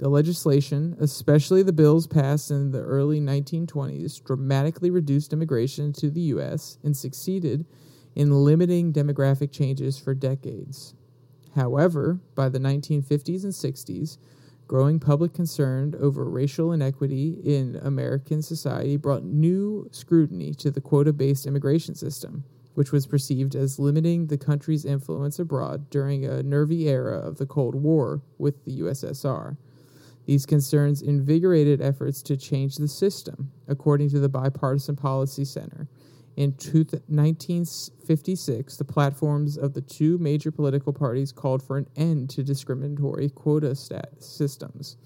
[0.00, 6.22] The legislation, especially the bills passed in the early 1920s, dramatically reduced immigration to the
[6.32, 6.78] U.S.
[6.82, 7.66] and succeeded
[8.14, 10.94] in limiting demographic changes for decades.
[11.54, 14.16] However, by the 1950s and 60s,
[14.66, 21.12] growing public concern over racial inequity in American society brought new scrutiny to the quota
[21.12, 26.88] based immigration system, which was perceived as limiting the country's influence abroad during a nervy
[26.88, 29.58] era of the Cold War with the USSR.
[30.26, 35.88] These concerns invigorated efforts to change the system, according to the Bipartisan Policy Center,
[36.36, 42.42] in 1956, the platforms of the two major political parties called for an end to
[42.42, 44.96] discriminatory quota systems.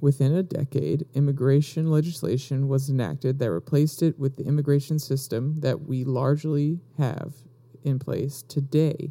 [0.00, 5.80] Within a decade, immigration legislation was enacted that replaced it with the immigration system that
[5.80, 7.34] we largely have
[7.82, 9.10] in place today.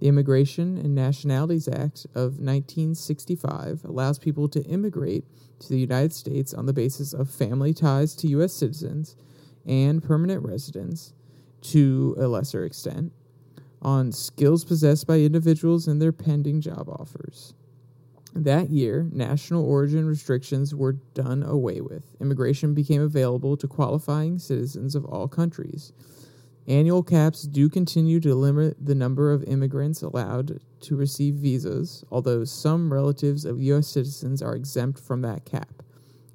[0.00, 5.24] The Immigration and Nationalities Act of 1965 allows people to immigrate
[5.60, 8.54] to the United States on the basis of family ties to U.S.
[8.54, 9.14] citizens
[9.66, 11.12] and permanent residents
[11.60, 13.12] to a lesser extent
[13.82, 17.52] on skills possessed by individuals and their pending job offers.
[18.34, 22.16] That year, national origin restrictions were done away with.
[22.20, 25.92] Immigration became available to qualifying citizens of all countries.
[26.66, 32.44] Annual caps do continue to limit the number of immigrants allowed to receive visas, although
[32.44, 33.88] some relatives of U.S.
[33.88, 35.82] citizens are exempt from that cap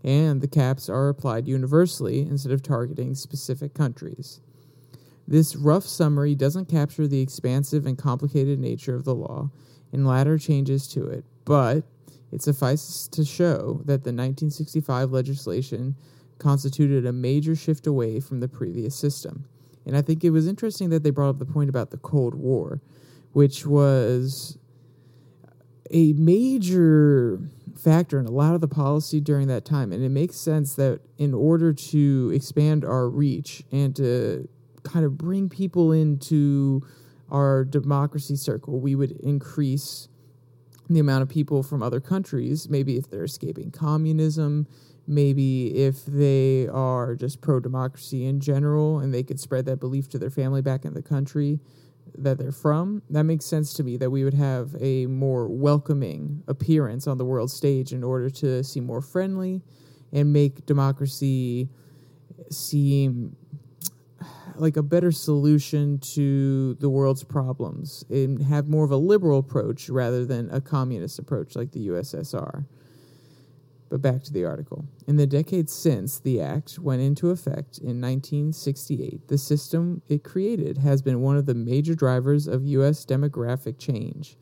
[0.05, 4.39] and the caps are applied universally instead of targeting specific countries.
[5.27, 9.49] This rough summary doesn't capture the expansive and complicated nature of the law
[9.91, 11.85] and latter changes to it, but
[12.31, 15.95] it suffices to show that the 1965 legislation
[16.37, 19.45] constituted a major shift away from the previous system.
[19.85, 22.35] And I think it was interesting that they brought up the point about the Cold
[22.35, 22.81] War,
[23.33, 24.57] which was
[25.91, 27.39] a major
[27.77, 29.91] factor in a lot of the policy during that time.
[29.91, 34.47] And it makes sense that in order to expand our reach and to
[34.83, 36.81] kind of bring people into
[37.29, 40.07] our democracy circle, we would increase
[40.89, 44.67] the amount of people from other countries, maybe if they're escaping communism,
[45.07, 50.09] maybe if they are just pro democracy in general and they could spread that belief
[50.09, 51.59] to their family back in the country
[52.17, 56.43] that they're from, that makes sense to me that we would have a more welcoming
[56.47, 59.61] appearance on the world stage in order to seem more friendly
[60.13, 61.69] and make democracy
[62.49, 63.35] seem
[64.57, 69.89] like a better solution to the world's problems and have more of a liberal approach
[69.89, 72.65] rather than a communist approach like the USSR.
[73.89, 74.85] But back to the article.
[75.07, 80.79] In the decades since the Act went into effect in 1968, the system it created
[80.79, 83.05] has been one of the major drivers of U.S.
[83.05, 84.37] demographic change.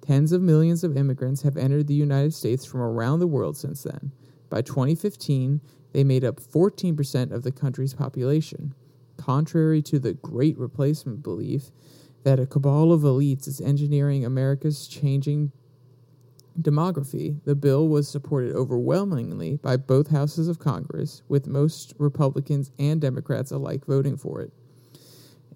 [0.00, 3.82] Tens of millions of immigrants have entered the United States from around the world since
[3.82, 4.12] then.
[4.48, 5.60] By 2015,
[5.92, 8.74] they made up 14% of the country's population.
[9.16, 11.70] Contrary to the Great Replacement belief
[12.22, 15.52] that a cabal of elites is engineering America's changing
[16.60, 17.38] demography.
[17.44, 23.50] The bill was supported overwhelmingly by both houses of Congress, with most Republicans and Democrats
[23.50, 24.52] alike voting for it.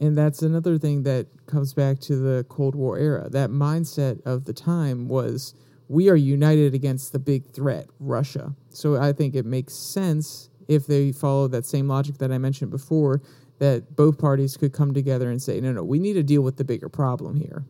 [0.01, 3.29] And that's another thing that comes back to the Cold War era.
[3.29, 5.55] That mindset of the time was
[5.89, 8.55] we are united against the big threat, Russia.
[8.71, 12.71] So I think it makes sense if they follow that same logic that I mentioned
[12.71, 13.21] before
[13.59, 16.57] that both parties could come together and say, no, no, we need to deal with
[16.57, 17.65] the bigger problem here.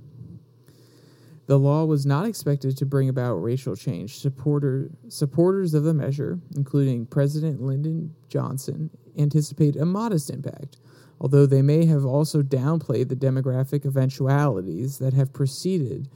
[1.51, 4.21] The law was not expected to bring about racial change.
[4.21, 10.77] Supporter, supporters of the measure, including President Lyndon Johnson, anticipate a modest impact,
[11.21, 16.09] although they may have also downplayed the demographic eventualities that have proceeded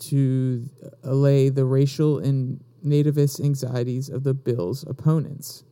[0.00, 0.68] to
[1.02, 5.64] allay the racial and nativist anxieties of the bill's opponents.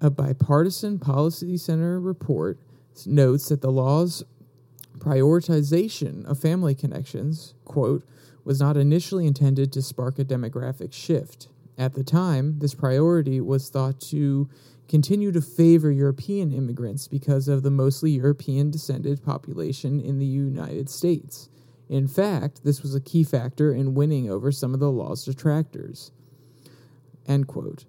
[0.00, 2.60] A bipartisan policy center report
[3.06, 4.22] notes that the law's
[4.98, 8.04] prioritization of family connections, quote,
[8.44, 11.48] was not initially intended to spark a demographic shift.
[11.78, 14.48] At the time, this priority was thought to
[14.88, 20.90] continue to favor European immigrants because of the mostly European descended population in the United
[20.90, 21.48] States.
[21.88, 26.12] In fact, this was a key factor in winning over some of the law's detractors.
[27.26, 27.86] End quote.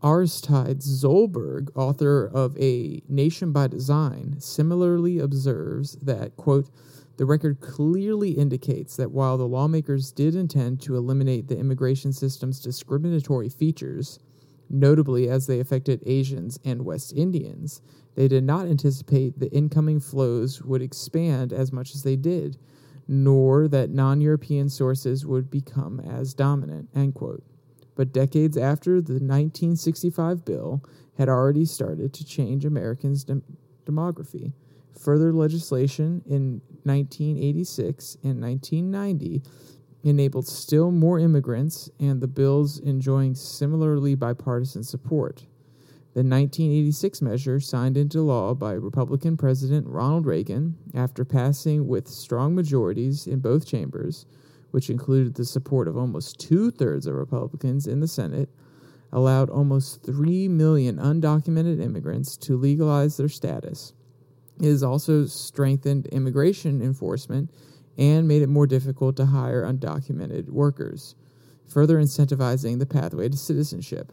[0.00, 6.70] Author of A Nation by Design, similarly observes that, quote,
[7.18, 12.60] the record clearly indicates that while the lawmakers did intend to eliminate the immigration system's
[12.60, 14.20] discriminatory features,
[14.70, 17.82] notably as they affected Asians and West Indians,
[18.14, 22.56] they did not anticipate the incoming flows would expand as much as they did,
[23.08, 26.88] nor that non European sources would become as dominant.
[26.94, 27.42] End quote.
[27.96, 30.84] But decades after the 1965 bill
[31.16, 33.42] had already started to change Americans' dem-
[33.84, 34.52] demography.
[35.00, 39.42] Further legislation in 1986 and 1990
[40.02, 45.46] enabled still more immigrants, and the bills enjoying similarly bipartisan support.
[46.14, 52.54] The 1986 measure, signed into law by Republican President Ronald Reagan after passing with strong
[52.54, 54.26] majorities in both chambers,
[54.70, 58.48] which included the support of almost two thirds of Republicans in the Senate,
[59.12, 63.94] allowed almost 3 million undocumented immigrants to legalize their status
[64.66, 67.50] has also strengthened immigration enforcement
[67.96, 71.14] and made it more difficult to hire undocumented workers,
[71.66, 74.12] further incentivizing the pathway to citizenship.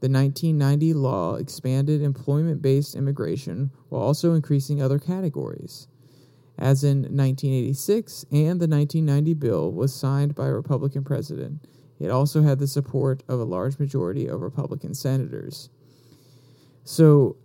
[0.00, 5.88] The 1990 law expanded employment based immigration while also increasing other categories.
[6.58, 11.66] As in 1986 and the 1990 bill was signed by a Republican president,
[11.98, 15.70] it also had the support of a large majority of Republican senators.
[16.84, 17.36] So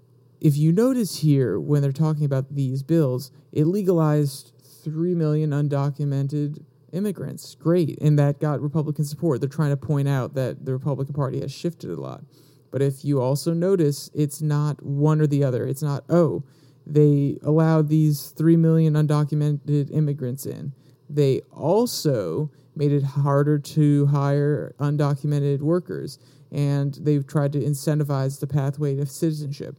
[0.41, 6.65] if you notice here when they're talking about these bills, it legalized 3 million undocumented
[6.91, 7.53] immigrants.
[7.55, 8.01] Great.
[8.01, 9.39] And that got Republican support.
[9.39, 12.23] They're trying to point out that the Republican Party has shifted a lot.
[12.71, 15.67] But if you also notice, it's not one or the other.
[15.67, 16.43] It's not, oh,
[16.87, 20.73] they allowed these 3 million undocumented immigrants in.
[21.07, 26.17] They also made it harder to hire undocumented workers.
[26.51, 29.77] And they've tried to incentivize the pathway to citizenship.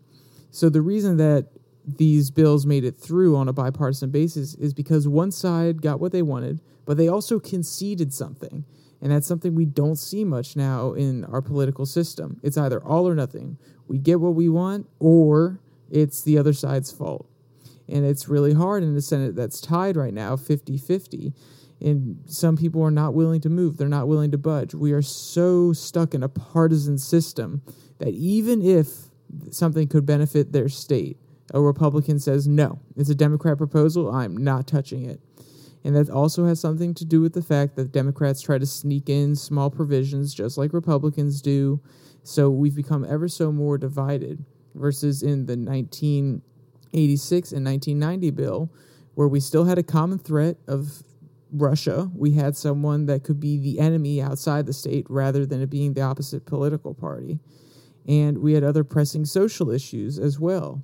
[0.53, 1.47] So the reason that
[1.85, 6.13] these bills made it through on a bipartisan basis is because one side got what
[6.13, 8.65] they wanted, but they also conceded something.
[9.01, 12.39] And that's something we don't see much now in our political system.
[12.43, 13.59] It's either all or nothing.
[13.89, 15.59] We get what we want, or
[15.91, 17.27] it's the other side's fault.
[17.89, 21.33] And it's really hard in a Senate that's tied right now 50 50.
[21.81, 24.75] And some people are not willing to move, they're not willing to budge.
[24.75, 27.63] We are so stuck in a partisan system
[27.99, 29.09] that even if
[29.51, 31.19] something could benefit their state.
[31.55, 34.11] A Republican says, no, it's a Democrat proposal.
[34.11, 35.21] I'm not touching it.
[35.85, 39.09] And that also has something to do with the fact that Democrats try to sneak
[39.09, 41.81] in small provisions just like Republicans do.
[42.23, 48.73] So we've become ever so more divided versus in the 1986 and 1990 bill,
[49.15, 51.03] where we still had a common threat of
[51.51, 52.11] Russia.
[52.15, 55.95] We had someone that could be the enemy outside the state rather than it being
[55.95, 57.41] the opposite political party
[58.07, 60.83] and we had other pressing social issues as well.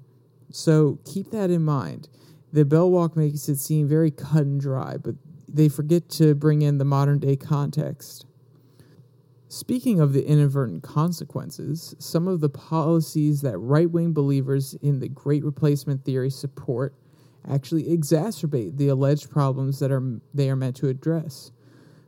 [0.50, 2.08] So keep that in mind.
[2.52, 5.14] The Bulwark makes it seem very cut and dry, but
[5.46, 8.24] they forget to bring in the modern day context.
[9.48, 15.08] Speaking of the inadvertent consequences, some of the policies that right wing believers in the
[15.08, 16.94] Great Replacement theory support
[17.48, 21.50] actually exacerbate the alleged problems that are they are meant to address.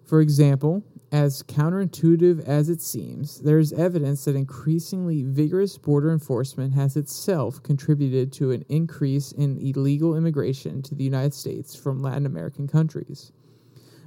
[0.04, 6.72] For example, as counterintuitive as it seems, there is evidence that increasingly vigorous border enforcement
[6.74, 12.26] has itself contributed to an increase in illegal immigration to the United States from Latin
[12.26, 13.32] American countries.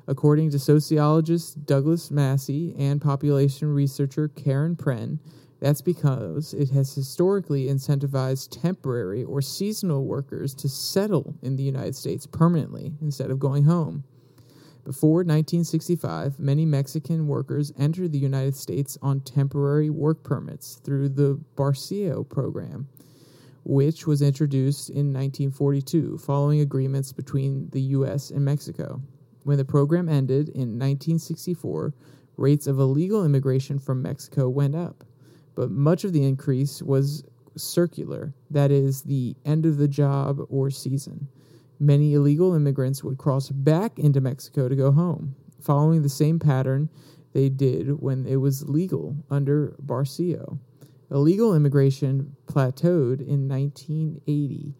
[0.07, 5.19] According to sociologist Douglas Massey and population researcher Karen Pren,
[5.59, 11.95] that's because it has historically incentivized temporary or seasonal workers to settle in the United
[11.95, 14.03] States permanently instead of going home.
[14.85, 21.39] Before 1965, many Mexican workers entered the United States on temporary work permits through the
[21.55, 22.89] Bracero program,
[23.63, 28.29] which was introduced in 1942 following agreements between the U.S.
[28.29, 29.01] and Mexico.
[29.43, 31.93] When the program ended in 1964,
[32.35, 35.05] rates of illegal immigration from Mexico went up,
[35.55, 37.23] but much of the increase was
[37.55, 41.29] circular, that is, the end of the job or season
[41.79, 46.89] many illegal immigrants would cross back into Mexico to go home, following the same pattern
[47.33, 50.59] they did when it was legal under Bracero.
[51.11, 54.73] Illegal immigration plateaued in 1980,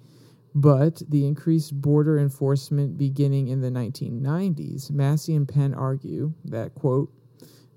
[0.56, 7.12] but the increased border enforcement beginning in the 1990s, Massey and Pren argue that, quote,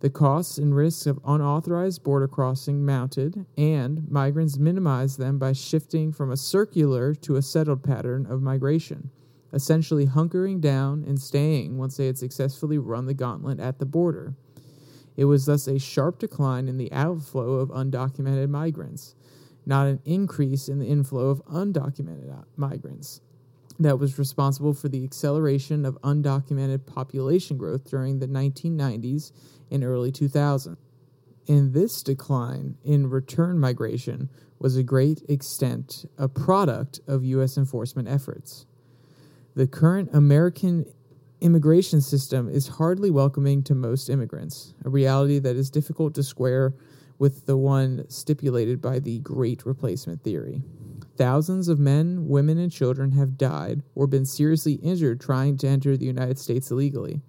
[0.01, 6.12] the costs and risks of unauthorized border crossing mounted, and migrants minimized them by shifting
[6.12, 9.11] from a circular to a settled pattern of migration,
[9.53, 14.34] essentially hunkering down and staying once they had successfully run the gauntlet at the border.
[15.16, 19.14] It was thus a sharp decline in the outflow of undocumented migrants,
[19.64, 23.22] not an increase in the inflow of undocumented uh, migrants
[23.78, 29.32] that was responsible for the acceleration of undocumented population growth during the 1990s
[29.70, 30.76] and early 2000.
[31.48, 37.56] And this decline in return migration was a great extent a product of U.S.
[37.56, 38.66] enforcement efforts.
[39.54, 40.86] The current American
[41.40, 46.74] immigration system is hardly welcoming to most immigrants, a reality that is difficult to square
[47.18, 50.62] with the one stipulated by the Great Replacement Theory.
[51.16, 55.96] Thousands of men, women, and children have died or been seriously injured trying to enter
[55.96, 57.22] the United States illegally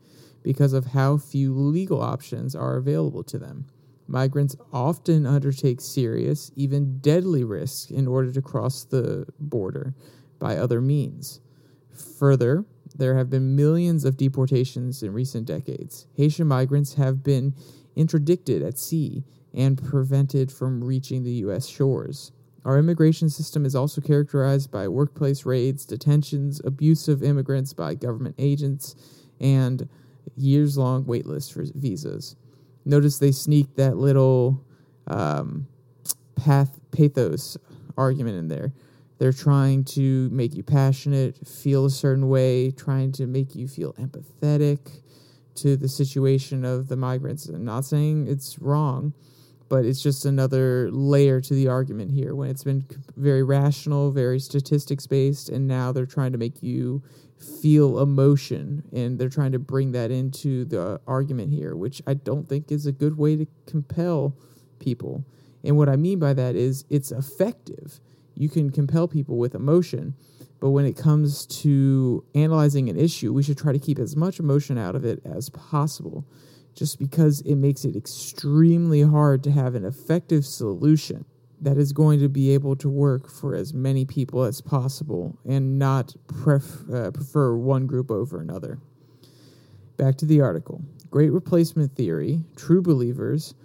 [0.48, 3.66] because of how few legal options are available to them.
[4.08, 9.94] Migrants often undertake serious, even deadly risks in order to cross the border
[10.40, 11.42] by other means.
[12.18, 12.64] Further,
[12.96, 16.08] there have been millions of deportations in recent decades.
[16.16, 17.54] Haitian migrants have been
[17.98, 21.68] interdicted at sea and prevented from reaching the U.S.
[21.68, 22.32] shores.
[22.64, 28.36] Our immigration system is also characterized by workplace raids, detentions, abuse of immigrants by government
[28.38, 28.96] agents,
[29.42, 29.90] and
[30.38, 32.36] years long wait lists for visas.
[32.86, 34.64] Notice they sneak that little
[35.08, 35.68] um,
[36.36, 37.58] path pathos
[37.98, 38.74] argument in there.
[39.18, 43.94] They're trying to make you passionate, feel a certain way, trying to make you feel
[43.94, 45.02] empathetic
[45.56, 47.48] to the situation of the migrants.
[47.48, 49.14] I'm not saying it's wrong
[49.70, 52.86] but it's just another layer to the argument here when it's been
[53.16, 57.02] very rational, very statistics based, and now they're trying to make you
[57.40, 62.48] feel emotion and they're trying to bring that into the argument here, which I don't
[62.48, 64.36] think is a good way to compel
[64.80, 65.26] people.
[65.64, 68.00] And what I mean by that is it's effective.
[68.36, 70.16] You can compel people with emotion,
[70.60, 74.40] but when it comes to analyzing an issue, we should try to keep as much
[74.40, 76.26] emotion out of it as possible
[76.74, 81.26] just because it makes it extremely hard to have an effective solution
[81.62, 85.80] that is going to be able to work for as many people as possible and
[85.80, 88.80] not pref- uh, prefer one group over another.
[89.98, 90.82] Back to the article.
[91.10, 93.56] Great replacement theory, true believers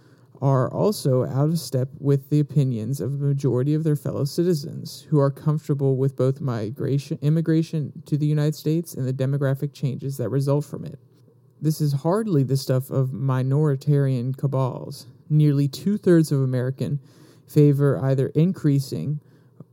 [0.40, 5.07] are also out of step with the opinions of the majority of their fellow citizens
[5.09, 10.16] who are comfortable with both migration immigration to the United States and the demographic changes
[10.16, 10.99] that result from it.
[11.61, 15.07] This is hardly the stuff of minoritarian cabals.
[15.30, 16.99] Nearly two thirds of American
[17.53, 19.20] favor either increasing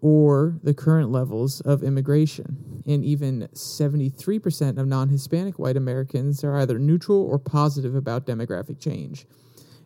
[0.02, 2.84] or the current levels of immigration.
[2.86, 8.80] And even 73% of non Hispanic white Americans are either neutral or positive about demographic
[8.80, 9.26] change.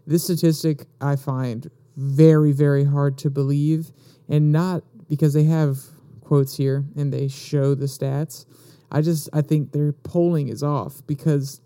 [0.06, 3.92] This statistic I find very, very hard to believe,
[4.30, 5.80] and not because they have
[6.22, 8.46] quotes here and they show the stats.
[8.92, 11.62] I just I think their polling is off because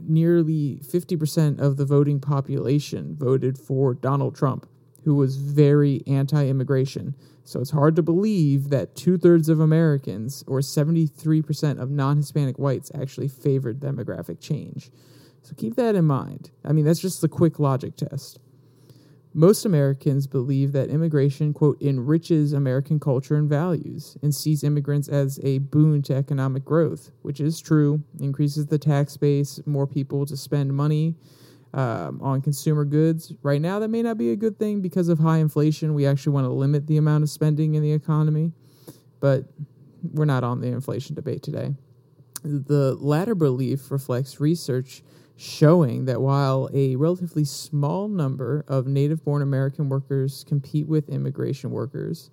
[0.00, 4.68] nearly 50% of the voting population voted for Donald Trump,
[5.08, 7.14] who was very anti immigration.
[7.42, 12.58] So it's hard to believe that two thirds of Americans, or 73% of non Hispanic
[12.58, 14.90] whites, actually favored demographic change.
[15.40, 16.50] So keep that in mind.
[16.62, 18.38] I mean, that's just the quick logic test.
[19.32, 25.40] Most Americans believe that immigration, quote, enriches American culture and values and sees immigrants as
[25.42, 30.36] a boon to economic growth, which is true, increases the tax base, more people to
[30.36, 31.14] spend money
[31.74, 33.32] um, on consumer goods.
[33.42, 35.94] Right now, that may not be a good thing because of high inflation.
[35.94, 38.52] We actually want to limit the amount of spending in the economy,
[39.20, 39.44] but
[40.02, 41.74] we're not on the inflation debate today.
[42.42, 45.02] The latter belief reflects research
[45.36, 51.70] showing that while a relatively small number of native born American workers compete with immigration
[51.70, 52.30] workers,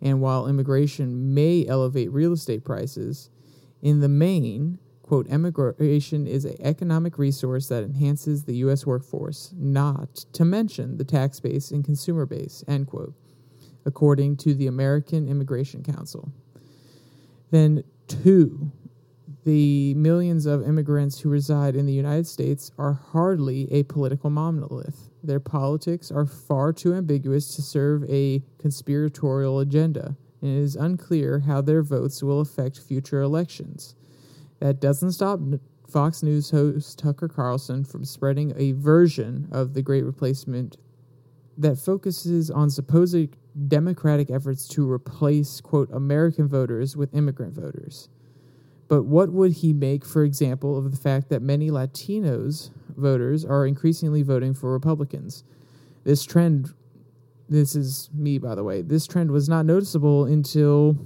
[0.00, 3.30] and while immigration may elevate real estate prices,
[3.82, 8.84] in the main, quote, immigration is an economic resource that enhances the U.S.
[8.84, 13.14] workforce, not to mention the tax base and consumer base, end quote,
[13.84, 16.32] according to the American Immigration Council.
[17.50, 18.72] Then, two,
[19.44, 25.08] the millions of immigrants who reside in the United States are hardly a political monolith.
[25.22, 31.38] Their politics are far too ambiguous to serve a conspiratorial agenda, and it is unclear
[31.40, 33.94] how their votes will affect future elections.
[34.60, 35.40] That doesn't stop
[35.88, 40.76] Fox News host Tucker Carlson from spreading a version of the Great Replacement
[41.58, 43.36] that focuses on supposed
[43.68, 48.08] Democratic efforts to replace, quote, American voters with immigrant voters.
[48.88, 53.66] But what would he make, for example, of the fact that many Latinos voters are
[53.66, 55.44] increasingly voting for Republicans?
[56.04, 56.72] This trend,
[57.48, 60.96] this is me, by the way, this trend was not noticeable until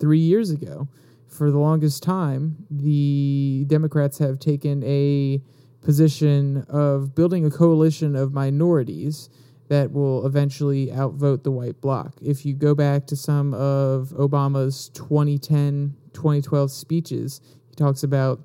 [0.00, 0.88] three years ago.
[1.32, 5.40] For the longest time, the Democrats have taken a
[5.80, 9.30] position of building a coalition of minorities
[9.68, 12.12] that will eventually outvote the white bloc.
[12.20, 18.42] If you go back to some of Obama's 2010 2012 speeches, he talks about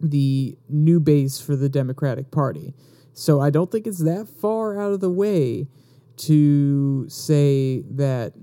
[0.00, 2.74] the new base for the Democratic Party.
[3.12, 5.66] So I don't think it's that far out of the way
[6.18, 8.34] to say that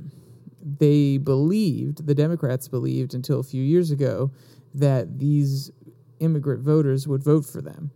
[0.66, 4.32] they believed, the Democrats believed until a few years ago,
[4.74, 5.72] that these
[6.20, 7.92] immigrant voters would vote for them.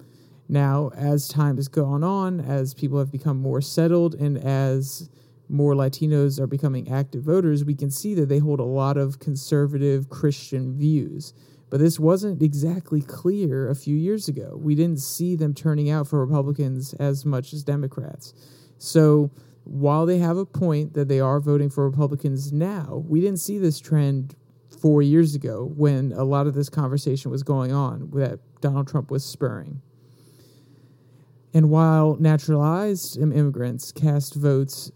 [0.47, 5.09] Now, as time has gone on, as people have become more settled, and as
[5.47, 9.19] more Latinos are becoming active voters, we can see that they hold a lot of
[9.19, 11.33] conservative Christian views.
[11.69, 14.59] But this wasn't exactly clear a few years ago.
[14.59, 18.33] We didn't see them turning out for Republicans as much as Democrats.
[18.79, 19.29] So
[19.69, 23.59] while they have a point that they are voting for Republicans now, we didn't see
[23.59, 24.35] this trend
[24.81, 29.11] four years ago when a lot of this conversation was going on that Donald Trump
[29.11, 29.81] was spurring.
[31.53, 34.91] And while naturalized immigrants cast votes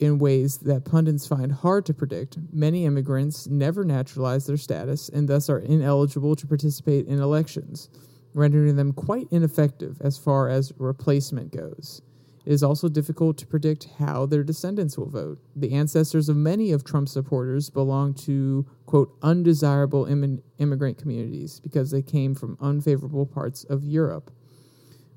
[0.00, 5.28] in ways that pundits find hard to predict, many immigrants never naturalize their status and
[5.28, 7.90] thus are ineligible to participate in elections,
[8.34, 12.02] rendering them quite ineffective as far as replacement goes.
[12.46, 15.40] It is also difficult to predict how their descendants will vote.
[15.56, 21.90] The ancestors of many of Trump's supporters belong to, quote, undesirable Im- immigrant communities because
[21.90, 24.30] they came from unfavorable parts of Europe.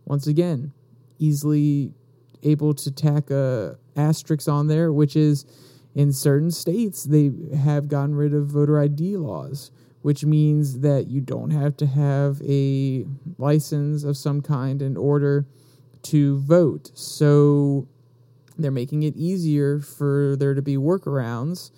[0.05, 0.73] Once again,
[1.19, 1.93] easily
[2.41, 5.45] able to tack a asterisk on there, which is
[5.93, 9.69] in certain states they have gotten rid of voter ID laws,
[10.01, 13.05] which means that you don't have to have a
[13.37, 15.45] license of some kind in order
[16.03, 16.91] to vote.
[16.93, 17.87] So
[18.57, 21.71] they're making it easier for there to be workarounds.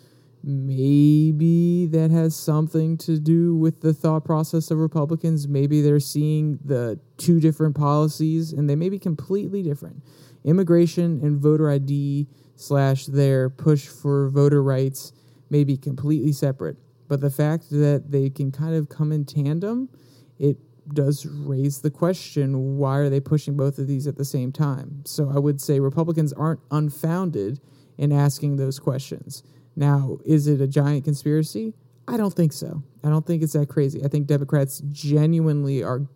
[0.43, 5.47] Maybe that has something to do with the thought process of Republicans.
[5.47, 10.03] Maybe they're seeing the two different policies and they may be completely different
[10.43, 15.13] immigration and voter ID slash their push for voter rights
[15.49, 16.77] may be completely separate.
[17.07, 19.89] But the fact that they can kind of come in tandem,
[20.39, 20.57] it
[20.87, 25.03] does raise the question why are they pushing both of these at the same time?
[25.05, 27.59] So I would say Republicans aren't unfounded
[27.97, 29.43] in asking those questions.
[29.75, 31.73] Now, is it a giant conspiracy?
[32.07, 32.83] I don't think so.
[33.03, 34.03] I don't think it's that crazy.
[34.03, 36.07] I think Democrats genuinely are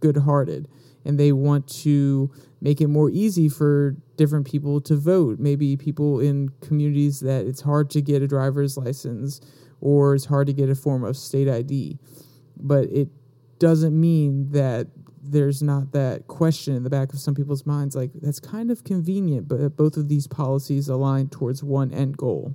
[0.00, 0.68] good hearted
[1.04, 5.38] and they want to make it more easy for different people to vote.
[5.38, 9.40] Maybe people in communities that it's hard to get a driver's license
[9.80, 11.98] or it's hard to get a form of state ID.
[12.56, 13.08] But it
[13.58, 14.88] doesn't mean that
[15.22, 18.84] there's not that question in the back of some people's minds like that's kind of
[18.84, 22.54] convenient, but both of these policies align towards one end goal.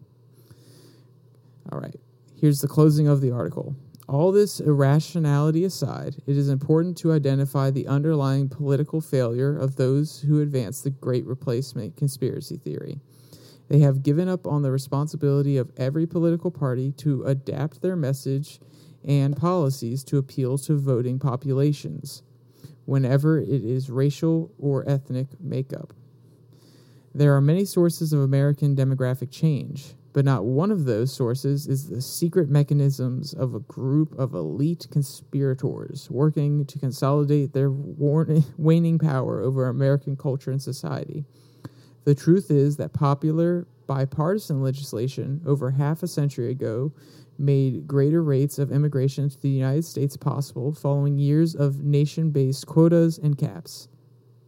[1.72, 2.00] All right,
[2.40, 3.76] here's the closing of the article.
[4.08, 10.22] All this irrationality aside, it is important to identify the underlying political failure of those
[10.22, 13.00] who advance the Great Replacement conspiracy theory.
[13.70, 18.60] They have given up on the responsibility of every political party to adapt their message
[19.06, 22.24] and policies to appeal to voting populations,
[22.86, 25.94] whenever it is racial or ethnic makeup.
[27.14, 31.90] There are many sources of American demographic change, but not one of those sources is
[31.90, 37.72] the secret mechanisms of a group of elite conspirators working to consolidate their
[38.58, 41.26] waning power over American culture and society.
[42.04, 46.94] The truth is that popular bipartisan legislation over half a century ago
[47.42, 52.68] made greater rates of immigration to the United States possible following years of nation based
[52.68, 53.88] quotas and caps.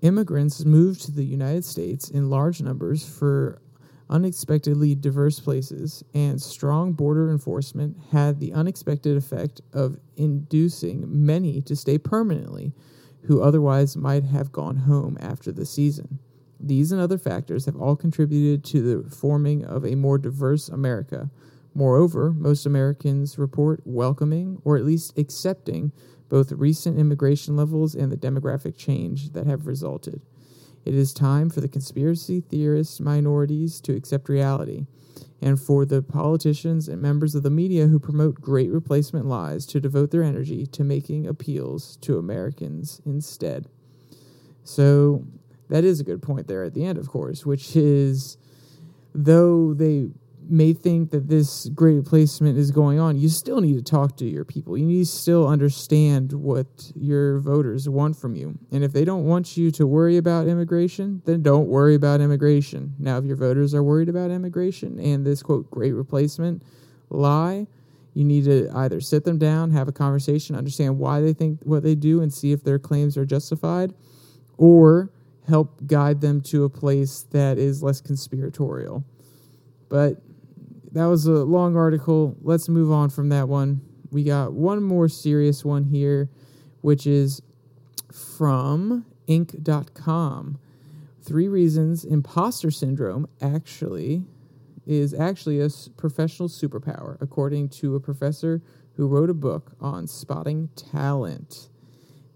[0.02, 3.62] Immigrants moved to the United States in large numbers for
[4.10, 11.76] unexpectedly diverse places, and strong border enforcement had the unexpected effect of inducing many to
[11.76, 12.74] stay permanently
[13.24, 16.20] who otherwise might have gone home after the season.
[16.60, 21.30] These and other factors have all contributed to the forming of a more diverse America.
[21.74, 25.92] Moreover, most Americans report welcoming or at least accepting
[26.30, 30.22] both recent immigration levels and the demographic change that have resulted.
[30.86, 34.86] It is time for the conspiracy theorist minorities to accept reality,
[35.42, 39.80] and for the politicians and members of the media who promote great replacement lies to
[39.80, 43.68] devote their energy to making appeals to Americans instead.
[44.64, 45.26] So,
[45.70, 48.38] that is a good point there at the end, of course, which is
[49.14, 50.10] though they
[50.50, 54.26] may think that this great replacement is going on, you still need to talk to
[54.26, 54.78] your people.
[54.78, 58.58] You need to still understand what your voters want from you.
[58.72, 62.96] And if they don't want you to worry about immigration, then don't worry about immigration.
[63.00, 66.64] Now, if your voters are worried about immigration and this quote great replacement
[67.10, 67.68] lie,
[68.14, 71.84] you need to either sit them down, have a conversation, understand why they think what
[71.84, 73.94] they do, and see if their claims are justified,
[74.58, 75.12] or
[75.48, 79.04] help guide them to a place that is less conspiratorial.
[79.90, 80.22] But
[80.94, 82.38] that was a long article.
[82.42, 83.82] Let's move on from that one.
[84.12, 86.30] We got one more serious one here,
[86.82, 87.42] which is
[88.12, 90.60] from Inc.com.
[91.22, 94.24] Three reasons imposter syndrome actually
[94.86, 98.62] is actually a professional superpower, according to a professor
[98.96, 101.70] who wrote a book on spotting talent.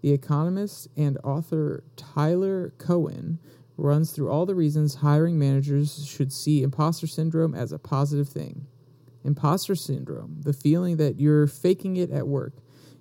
[0.00, 3.38] The economist and author Tyler Cowen
[3.78, 8.66] runs through all the reasons hiring managers should see imposter syndrome as a positive thing.
[9.24, 12.54] Imposter syndrome, the feeling that you're faking it at work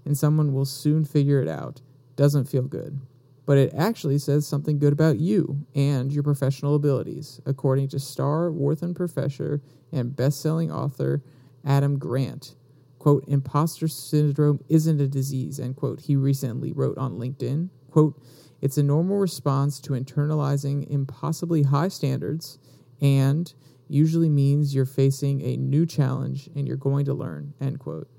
[0.06, 1.82] and someone will soon figure it out,
[2.16, 3.02] doesn't feel good.
[3.46, 8.52] But it actually says something good about you and your professional abilities, according to star
[8.52, 9.62] Wharton professor
[9.92, 11.24] and best-selling author
[11.66, 12.56] Adam Grant.
[13.00, 17.70] Quote, imposter syndrome isn't a disease, end quote, he recently wrote on LinkedIn.
[17.92, 18.22] Quote,
[18.62, 22.58] it's a normal response to internalizing impossibly high standards
[23.02, 23.54] and
[23.88, 28.10] usually means you're facing a new challenge and you're going to learn, end quote.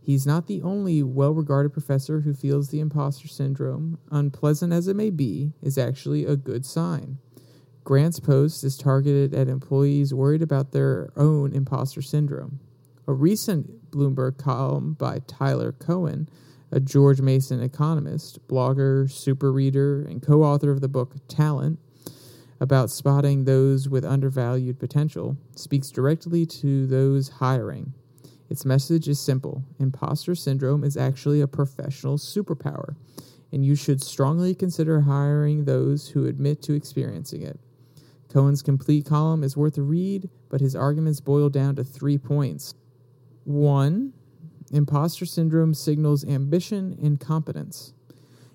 [0.00, 4.96] He's not the only well regarded professor who feels the imposter syndrome, unpleasant as it
[4.96, 7.18] may be, is actually a good sign.
[7.84, 12.60] Grant's post is targeted at employees worried about their own imposter syndrome.
[13.06, 16.28] A recent Bloomberg column by Tyler Cowen
[16.70, 21.78] a George Mason economist, blogger, super reader, and co author of the book Talent,
[22.60, 27.92] about spotting those with undervalued potential, speaks directly to those hiring.
[28.50, 32.96] Its message is simple imposter syndrome is actually a professional superpower,
[33.52, 37.60] and you should strongly consider hiring those who admit to experiencing it.
[38.32, 42.74] Cowen's complete column is worth a read, but his arguments boil down to three points.
[43.44, 44.12] One,
[44.70, 47.94] Imposter syndrome signals ambition and competence.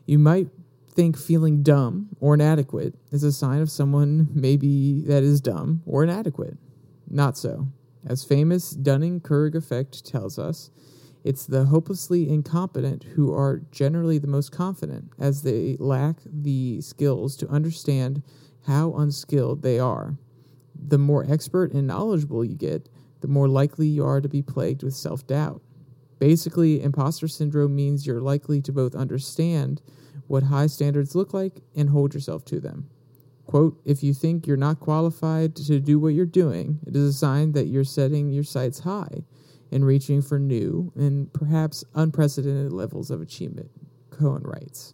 [0.06, 0.50] You might
[0.90, 6.04] think feeling dumb or inadequate is a sign of someone maybe that is dumb or
[6.04, 6.58] inadequate.
[7.10, 7.68] Not so.
[8.06, 10.70] As famous Dunning Kruger effect tells us,
[11.24, 17.38] it's the hopelessly incompetent who are generally the most confident, as they lack the skills
[17.38, 18.22] to understand
[18.68, 20.18] how unskilled they are.
[20.76, 22.90] The more expert and knowledgeable you get,
[23.22, 25.62] the more likely you are to be plagued with self doubt.
[26.24, 29.82] Basically, imposter syndrome means you're likely to both understand
[30.28, 32.90] what high standards look like and hold yourself to them.
[33.46, 37.18] Quote, if you think you're not qualified to do what you're doing, it is a
[37.18, 39.26] sign that you're setting your sights high
[39.70, 43.70] and reaching for new and perhaps unprecedented levels of achievement,
[44.18, 44.94] Cowen writes.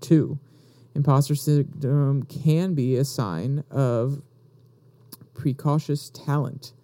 [0.00, 0.38] Two,
[0.94, 4.22] imposter syndrome can be a sign of
[5.34, 6.74] precocious talent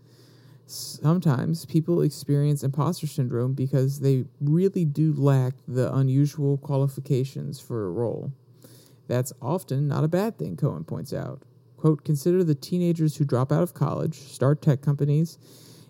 [0.66, 7.90] sometimes people experience imposter syndrome because they really do lack the unusual qualifications for a
[7.90, 8.32] role.
[9.08, 11.42] That's often not a bad thing, Cowen points out.
[11.76, 15.38] Quote, consider the teenagers who drop out of college, start tech companies,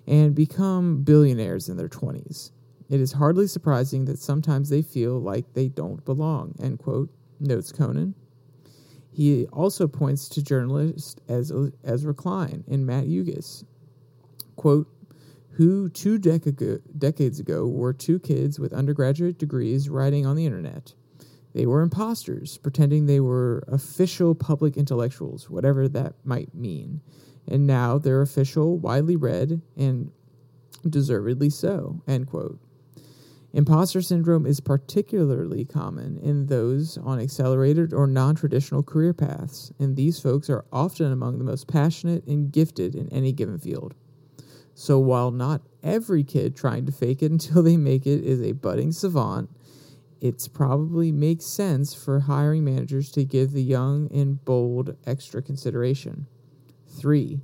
[0.07, 2.51] and become billionaires in their 20s.
[2.89, 7.11] It is hardly surprising that sometimes they feel like they don't belong, end quote,
[7.41, 8.15] notes Conan.
[9.11, 11.51] He also points to journalists as
[11.85, 13.65] Ezra Klein and Matt Yugis.
[14.57, 14.89] Quote,
[15.53, 20.95] who two dec- decades ago were two kids with undergraduate degrees writing on the internet.
[21.55, 27.01] They were imposters, pretending they were official public intellectuals, whatever that might mean.
[27.49, 30.11] And now they're official, widely read, and
[30.87, 32.03] deservedly so.
[32.07, 32.61] End quote.
[33.55, 39.97] Imposter syndrome is particularly common in those on accelerated or non traditional career paths, and
[39.97, 43.95] these folks are often among the most passionate and gifted in any given field.
[44.79, 48.53] So, while not every kid trying to fake it until they make it is a
[48.53, 49.49] budding savant,
[50.21, 56.27] it probably makes sense for hiring managers to give the young and bold extra consideration.
[56.87, 57.41] Three,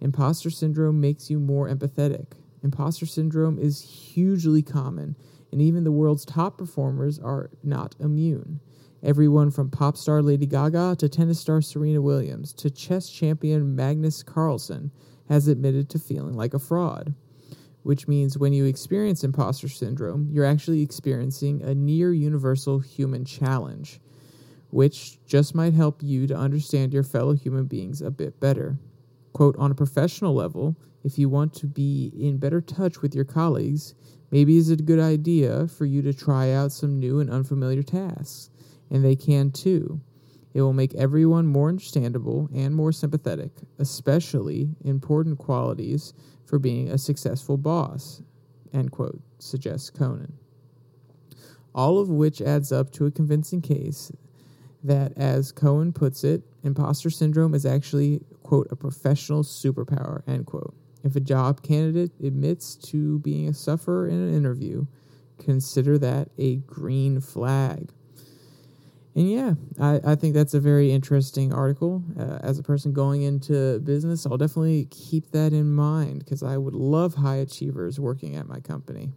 [0.00, 2.34] imposter syndrome makes you more empathetic.
[2.62, 5.16] Imposter syndrome is hugely common,
[5.50, 8.60] and even the world's top performers are not immune.
[9.06, 14.24] Everyone from pop star Lady Gaga to tennis star Serena Williams to chess champion Magnus
[14.24, 14.90] Carlsen
[15.28, 17.14] has admitted to feeling like a fraud,
[17.84, 24.00] which means when you experience imposter syndrome, you're actually experiencing a near universal human challenge,
[24.70, 28.76] which just might help you to understand your fellow human beings a bit better.
[29.34, 33.24] Quote, on a professional level, if you want to be in better touch with your
[33.24, 33.94] colleagues,
[34.32, 38.50] maybe it's a good idea for you to try out some new and unfamiliar tasks,
[38.90, 40.00] and they can too.
[40.54, 46.14] It will make everyone more understandable and more sympathetic, especially important qualities
[46.46, 48.22] for being a successful boss,
[48.72, 50.32] end quote, suggests Conan.
[51.74, 54.10] All of which adds up to a convincing case
[54.82, 60.74] that, as Cowen puts it, imposter syndrome is actually, quote, a professional superpower, end quote.
[61.04, 64.86] If a job candidate admits to being a sufferer in an interview,
[65.38, 67.92] consider that a green flag.
[69.16, 72.04] And yeah, I, I think that's a very interesting article.
[72.20, 76.58] Uh, as a person going into business, I'll definitely keep that in mind because I
[76.58, 79.12] would love high achievers working at my company.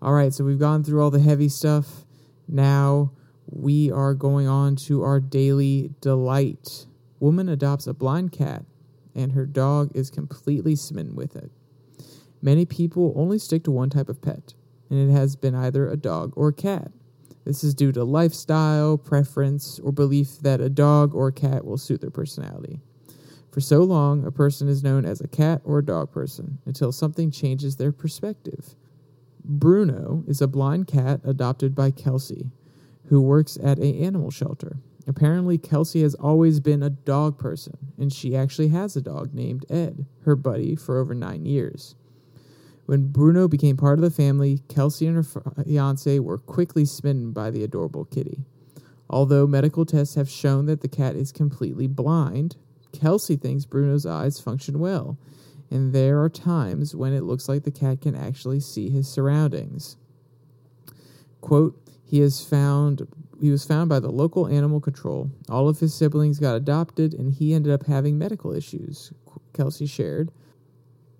[0.00, 2.04] All right, so we've gone through all the heavy stuff.
[2.46, 3.10] Now
[3.46, 6.86] we are going on to our daily delight.
[7.18, 8.64] Woman adopts a blind cat,
[9.12, 11.50] and her dog is completely smitten with it.
[12.40, 14.54] Many people only stick to one type of pet,
[14.88, 16.92] and it has been either a dog or a cat.
[17.48, 22.02] This is due to lifestyle, preference, or belief that a dog or cat will suit
[22.02, 22.82] their personality.
[23.50, 26.92] For so long, a person is known as a cat or a dog person until
[26.92, 28.74] something changes their perspective.
[29.42, 32.50] Bruno is a blind cat adopted by Kelsey,
[33.06, 34.76] who works at a animal shelter.
[35.06, 39.64] Apparently, Kelsey has always been a dog person, and she actually has a dog named
[39.70, 41.94] Ed, her buddy, for over nine years.
[42.88, 47.50] When Bruno became part of the family, Kelsey and her fiance were quickly smitten by
[47.50, 48.46] the adorable kitty.
[49.10, 52.56] Although medical tests have shown that the cat is completely blind,
[52.92, 55.18] Kelsey thinks Bruno's eyes function well,
[55.70, 59.98] and there are times when it looks like the cat can actually see his surroundings.
[61.42, 63.06] Quote, he found
[63.38, 65.30] he was found by the local animal control.
[65.50, 69.12] All of his siblings got adopted and he ended up having medical issues,
[69.52, 70.32] Kelsey shared.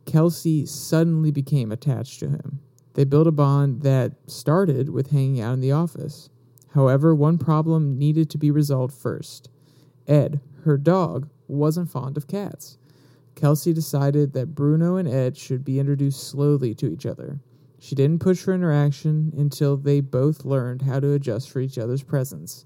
[0.09, 2.61] Kelsey suddenly became attached to him.
[2.95, 6.31] They built a bond that started with hanging out in the office.
[6.71, 9.51] However, one problem needed to be resolved first.
[10.07, 12.79] Ed, her dog, wasn't fond of cats.
[13.35, 17.41] Kelsey decided that Bruno and Ed should be introduced slowly to each other.
[17.79, 22.03] She didn't push for interaction until they both learned how to adjust for each other's
[22.03, 22.65] presence.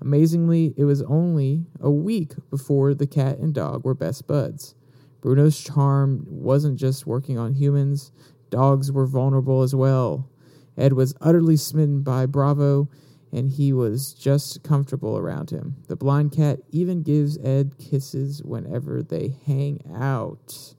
[0.00, 4.74] Amazingly, it was only a week before the cat and dog were best buds.
[5.20, 8.12] Bruno's charm wasn't just working on humans,
[8.48, 10.28] dogs were vulnerable as well.
[10.76, 12.88] Ed was utterly smitten by Bravo,
[13.32, 15.76] and he was just comfortable around him.
[15.88, 20.74] The blind cat even gives Ed kisses whenever they hang out.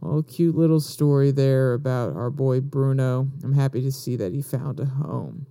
[0.00, 3.28] Well, cute little story there about our boy Bruno.
[3.42, 5.46] I'm happy to see that he found a home.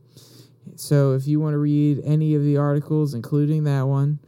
[0.75, 4.19] So, if you want to read any of the articles, including that one,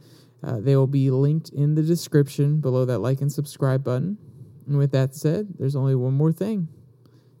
[0.42, 4.18] uh, they will be linked in the description below that like and subscribe button.
[4.66, 6.68] And with that said, there's only one more thing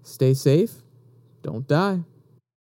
[0.02, 0.72] stay safe,
[1.42, 2.00] don't die.